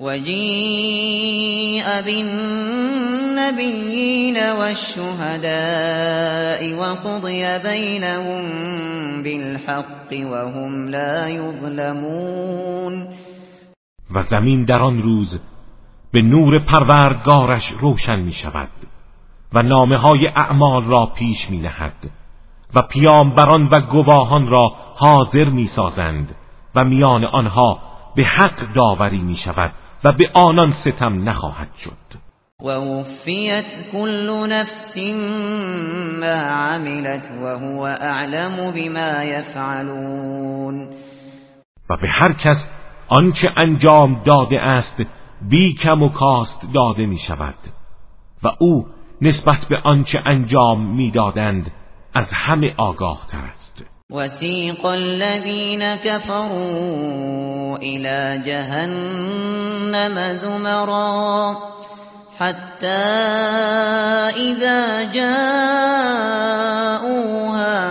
وجيء 0.00 1.84
بالنبيين 2.00 3.56
والشهداء 4.58 5.54
وقضي 6.74 7.58
بينهم 7.58 8.42
بالحق 9.22 10.12
وهم 10.12 10.88
لا 10.88 11.28
يظلمون 11.28 13.08
و 14.14 14.22
زمین 14.30 14.64
در 14.64 14.82
آن 14.82 15.02
روز 15.02 15.40
به 16.14 16.22
نور 16.22 16.58
پروردگارش 16.58 17.70
روشن 17.70 18.20
می 18.20 18.32
شود 18.32 18.68
و 19.52 19.62
نامه 19.62 19.96
های 19.96 20.26
اعمال 20.26 20.84
را 20.84 21.06
پیش 21.06 21.50
می 21.50 21.58
نهد 21.58 22.10
و 22.74 22.82
پیامبران 22.82 23.68
و 23.68 23.80
گواهان 23.80 24.46
را 24.46 24.72
حاضر 24.96 25.44
می 25.44 25.66
سازند 25.66 26.34
و 26.74 26.84
میان 26.84 27.24
آنها 27.24 27.78
به 28.16 28.24
حق 28.24 28.74
داوری 28.74 29.18
می 29.18 29.36
شود 29.36 29.72
و 30.04 30.12
به 30.12 30.30
آنان 30.34 30.72
ستم 30.72 31.28
نخواهد 31.28 31.68
شد. 31.76 32.18
ووفيت 32.62 33.90
كل 33.92 34.46
نفس 34.50 34.98
ما 36.20 36.26
عملت 36.26 37.28
وهو 37.42 37.82
اعلم 37.82 38.70
بما 38.70 39.22
يفعلون 39.22 40.88
و 41.90 41.96
به 41.96 42.08
هر 42.08 42.32
کس 42.32 42.70
آنچه 43.08 43.50
انجام 43.56 44.22
داده 44.24 44.60
است 44.60 44.96
بی 45.48 45.74
کم 45.74 46.02
و 46.02 46.08
کاست 46.08 46.60
داده 46.74 47.06
می 47.06 47.18
شود 47.18 47.54
و 48.42 48.48
او 48.58 48.86
نسبت 49.22 49.66
به 49.70 49.76
آنچه 49.84 50.18
انجام 50.26 50.94
می‌دادند 50.96 51.70
از 52.14 52.32
همه 52.32 52.74
آگاه 52.76 53.26
تر 53.30 53.44
است. 53.54 53.84
وسیق 54.10 54.84
الذین 54.84 55.96
كفروا 55.96 57.76
الى 57.76 58.42
جهنم 58.46 60.36
زمرا 60.36 61.56
حتى 62.38 62.86
إذا 64.36 65.04
جاءوها 65.04 65.34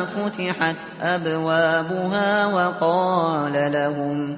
فتحت 0.06 0.76
أبوابها 1.02 2.50
وقال 2.54 3.54
لهم 3.54 4.38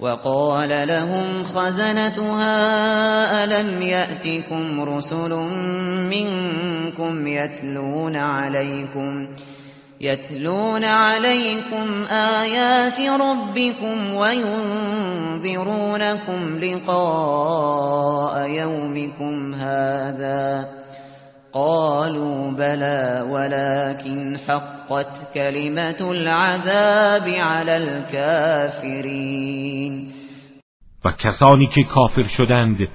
وقال 0.00 0.88
لهم 0.88 1.42
خزنتها 1.42 2.54
ألم 3.44 3.82
يأتكم 3.82 4.80
رسل 4.80 5.30
منكم 6.10 7.26
يتلون 7.26 8.16
عليكم 8.16 9.28
يتلون 10.00 10.84
عليكم 10.84 12.04
آيات 12.10 13.00
ربكم 13.00 14.14
وينذرونكم 15.34 15.78
لقاء 16.58 18.50
يومكم 18.50 19.54
هذا 19.54 20.77
قالوا 21.58 22.50
بلى 22.50 23.24
ولكن 23.34 24.36
حقت 24.48 25.14
كلمة 25.34 26.00
العذاب 26.10 27.26
على 27.28 27.76
الكافرين. 27.76 29.32
و 31.04 31.12
کسانی 31.12 31.66
که 31.66 31.82
کافر 31.84 32.26
شدند 32.26 32.88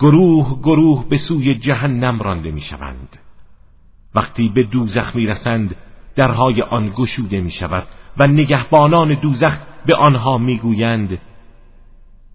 گروه 0.00 0.60
گروه 0.62 1.08
به 1.08 1.16
سوی 1.16 1.54
جهنم 1.54 2.22
رانده 2.22 2.50
می 2.50 2.60
شوند 2.60 3.18
وقتی 4.14 4.48
به 4.54 4.62
دوزخ 4.62 5.16
می 5.16 5.26
رسند 5.26 5.76
درهای 6.16 6.62
آن 6.62 6.92
گشوده 6.96 7.40
می 7.40 7.50
شود 7.50 7.86
و 8.18 8.26
نگهبانان 8.26 9.20
دوزخ 9.20 9.58
به 9.86 9.94
آنها 9.94 10.38
می 10.38 10.58
گویند 10.58 11.18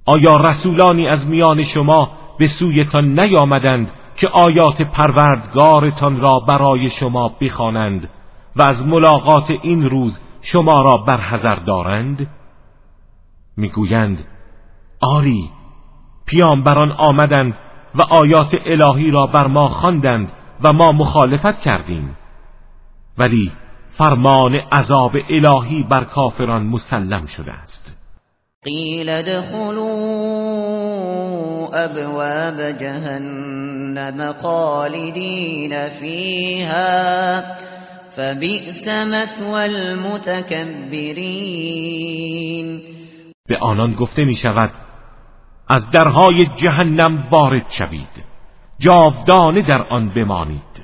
آیا 0.06 0.38
رسولانی 0.38 1.08
از 1.08 1.28
میان 1.28 1.64
شما 1.64 2.12
به 2.40 2.48
سویتان 2.48 3.20
نیامدند 3.20 3.92
که 4.16 4.28
آیات 4.28 4.82
پروردگارتان 4.82 6.20
را 6.20 6.40
برای 6.40 6.90
شما 6.90 7.36
بخوانند 7.42 8.10
و 8.56 8.62
از 8.62 8.86
ملاقات 8.88 9.50
این 9.50 9.90
روز 9.90 10.20
شما 10.42 10.82
را 10.82 10.98
برحذر 10.98 11.56
دارند؟ 11.56 12.28
می‌گویند 13.58 14.26
آری 15.02 15.50
پیامبران 16.26 16.92
آمدند 16.92 17.58
و 17.96 18.02
آیات 18.02 18.56
الهی 18.66 19.12
را 19.12 19.28
بر 19.28 19.48
ما 19.48 19.68
خواندند 19.68 20.32
و 20.64 20.74
ما 20.74 20.92
مخالفت 20.92 21.62
کردیم. 21.62 22.18
ولی 23.18 23.52
فرمان 23.90 24.56
عذاب 24.56 25.12
الهی 25.30 25.84
بر 25.84 26.04
کافران 26.04 26.64
مسلم 26.66 27.26
شده 27.26 27.52
است. 27.52 27.98
قیل 28.64 29.10
ادخلوا 29.10 30.83
ابواب 31.74 32.72
جهنم 32.80 34.34
خالدین 34.34 35.90
فیها 35.90 37.42
فبئس 38.10 38.88
مثوى 38.88 39.64
المتکبرین 39.64 40.84
به 43.48 43.58
آنان 43.58 43.94
گفته 43.94 44.26
می 44.26 44.36
شود 44.36 44.72
از 45.68 45.92
درهای 45.92 46.46
جهنم 46.56 47.28
وارد 47.32 47.70
شوید 47.70 48.24
جاودانه 48.80 49.62
در 49.62 49.82
آن 49.90 50.14
بمانید 50.14 50.84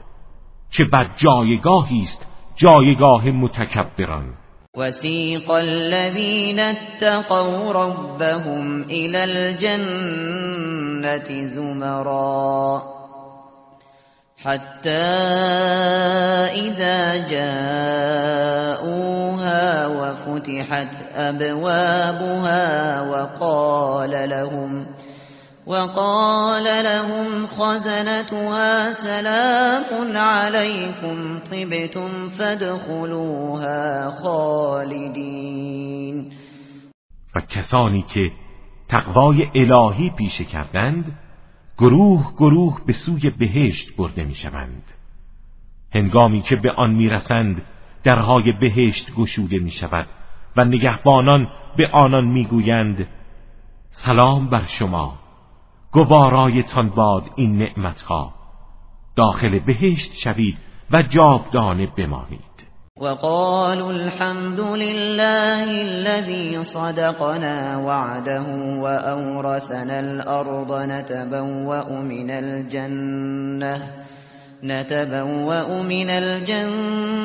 چه 0.69 0.83
بد 0.85 1.07
جایگاهی 1.17 2.01
است 2.01 2.25
جایگاه 2.55 3.25
متکبران. 3.25 4.33
وسیق 4.77 5.51
الذين 5.51 6.59
اتقوا 6.59 7.73
ربهم 7.73 8.81
إلى 8.81 9.23
الجنة 9.23 10.65
زمرا 11.45 12.83
حتى 14.37 14.89
إذا 16.53 17.27
جاءوها 18.37 19.07
وفتحت 19.87 20.93
أبوابها 21.15 23.01
وقال 23.01 24.29
لهم 24.29 24.85
وقال 25.69 26.63
لهم 26.63 27.45
خزنتها 27.45 28.91
سلام 28.91 30.17
عليكم 30.17 31.39
طبتم 31.39 32.29
فادخلوها 32.29 34.09
خالدین 34.23 35.53
و 37.35 37.41
کسانی 37.41 38.01
که 38.01 38.31
تقوای 38.87 39.47
الهی 39.55 40.09
پیشه 40.09 40.43
کردند 40.43 41.17
گروه 41.77 42.33
گروه 42.37 42.81
به 42.85 42.93
سوی 42.93 43.29
بهشت 43.29 43.95
برده 43.97 44.23
می 44.23 44.35
شوند 44.35 44.83
هنگامی 45.95 46.41
که 46.41 46.55
به 46.55 46.71
آن 46.71 46.91
می 46.91 47.09
رسند 47.09 47.61
درهای 48.03 48.51
بهشت 48.61 49.15
گشوده 49.15 49.57
می 49.57 49.71
شود 49.71 50.07
و 50.57 50.65
نگهبانان 50.65 51.47
به 51.77 51.87
آنان 51.87 52.25
می 52.25 52.45
گویند 52.45 53.07
سلام 53.89 54.49
بر 54.49 54.65
شما. 54.65 55.28
گوارایتان 55.91 56.89
باد 56.89 57.23
این 57.35 57.57
نعمتها. 57.57 58.33
داخل 59.15 59.59
بهشت 59.59 60.13
شوید 60.15 60.57
و 60.91 61.01
جاودانه 61.01 61.87
بمانید. 61.97 62.49
وقالوا 63.01 63.89
الحمد 63.89 64.59
لله 64.59 65.63
الذي 65.63 66.63
صدقنا 66.63 67.77
وعده 67.77 68.43
وأورثنا 68.83 69.99
الأرض 69.99 70.71
نتبوأ 70.71 72.01
من 72.01 72.29
الجنة 72.31 73.81
نتبوأ 74.63 75.81
من 75.81 76.09
الجنة 76.09 77.17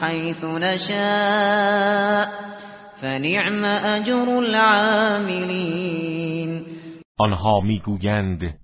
حيث 0.00 0.44
نشاء 0.44 2.28
فنعم 2.94 3.64
أجر 3.64 4.38
العاملين. 4.38 5.94
آنها 7.18 7.60
می‌گویند 7.60 8.58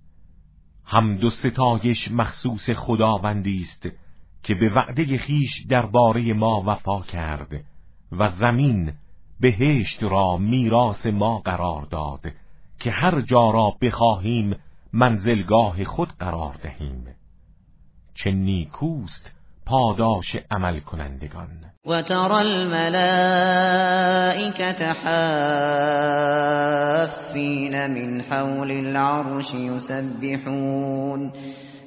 حمد 0.83 1.23
و 1.23 1.29
ستایش 1.29 2.11
مخصوص 2.11 2.69
خداوندی 2.69 3.59
است 3.59 3.89
که 4.43 4.55
به 4.55 4.69
وعده 4.75 5.17
خیش 5.17 5.65
درباره 5.69 6.33
ما 6.33 6.63
وفا 6.65 7.01
کرد 7.01 7.65
و 8.11 8.29
زمین 8.29 8.93
بهشت 9.39 10.03
را 10.03 10.37
میراث 10.37 11.05
ما 11.05 11.37
قرار 11.37 11.85
داد 11.85 12.31
که 12.79 12.91
هر 12.91 13.21
جا 13.21 13.51
را 13.51 13.77
بخواهیم 13.81 14.55
منزلگاه 14.93 15.83
خود 15.83 16.09
قرار 16.09 16.59
دهیم. 16.63 17.05
چه 18.13 18.31
نیکوست 18.31 19.40
پاداش 19.65 20.35
عمل 20.51 20.79
کنندگان 20.79 21.71
و 21.85 22.01
ترى 22.01 22.41
الملائكة 22.41 22.93
حافین 24.93 26.27
من 27.87 28.21
حول 28.21 28.71
العرش 28.71 29.53
يسبحون 29.53 31.31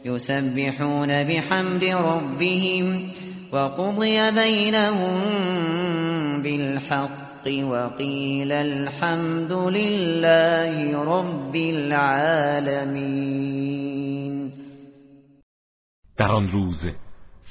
يسبحون 0.04 1.24
بحمد 1.24 1.84
ربهم 1.84 3.12
وقضي 3.52 4.30
بينهم 4.30 5.22
بالحق 6.42 7.24
وقيل 7.46 8.52
الحمد 8.52 9.52
لله 9.52 11.04
رب 11.04 11.56
العالمين. 11.56 13.04
در 16.18 16.32
آن 16.32 16.48
روز 16.48 16.86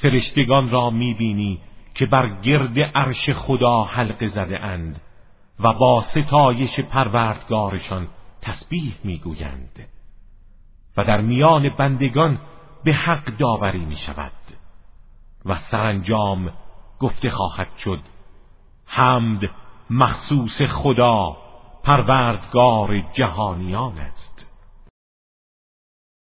فرشتگان 0.03 0.69
را 0.69 0.89
می‌بینی 0.89 1.59
که 1.95 2.05
بر 2.05 2.41
گرد 2.41 2.79
عرش 2.79 3.29
خدا 3.29 3.83
حلقه 3.83 4.27
زده 4.27 4.59
اند 4.59 5.01
و 5.59 5.73
با 5.73 6.01
ستایش 6.01 6.79
پروردگارشان 6.79 8.07
تسبیح 8.41 8.93
می‌گویند 9.03 9.87
و 10.97 11.03
در 11.03 11.21
میان 11.21 11.69
بندگان 11.69 12.39
به 12.83 12.93
حق 12.93 13.25
داوری 13.25 13.85
می 13.85 13.95
شود 13.95 14.31
و 15.45 15.55
سرانجام 15.55 16.53
گفته 16.99 17.29
خواهد 17.29 17.77
شد 17.77 17.99
حمد 18.85 19.41
مخصوص 19.89 20.61
خدا 20.61 21.37
پروردگار 21.83 22.99
جهانیان 23.13 23.97
است. 23.97 24.32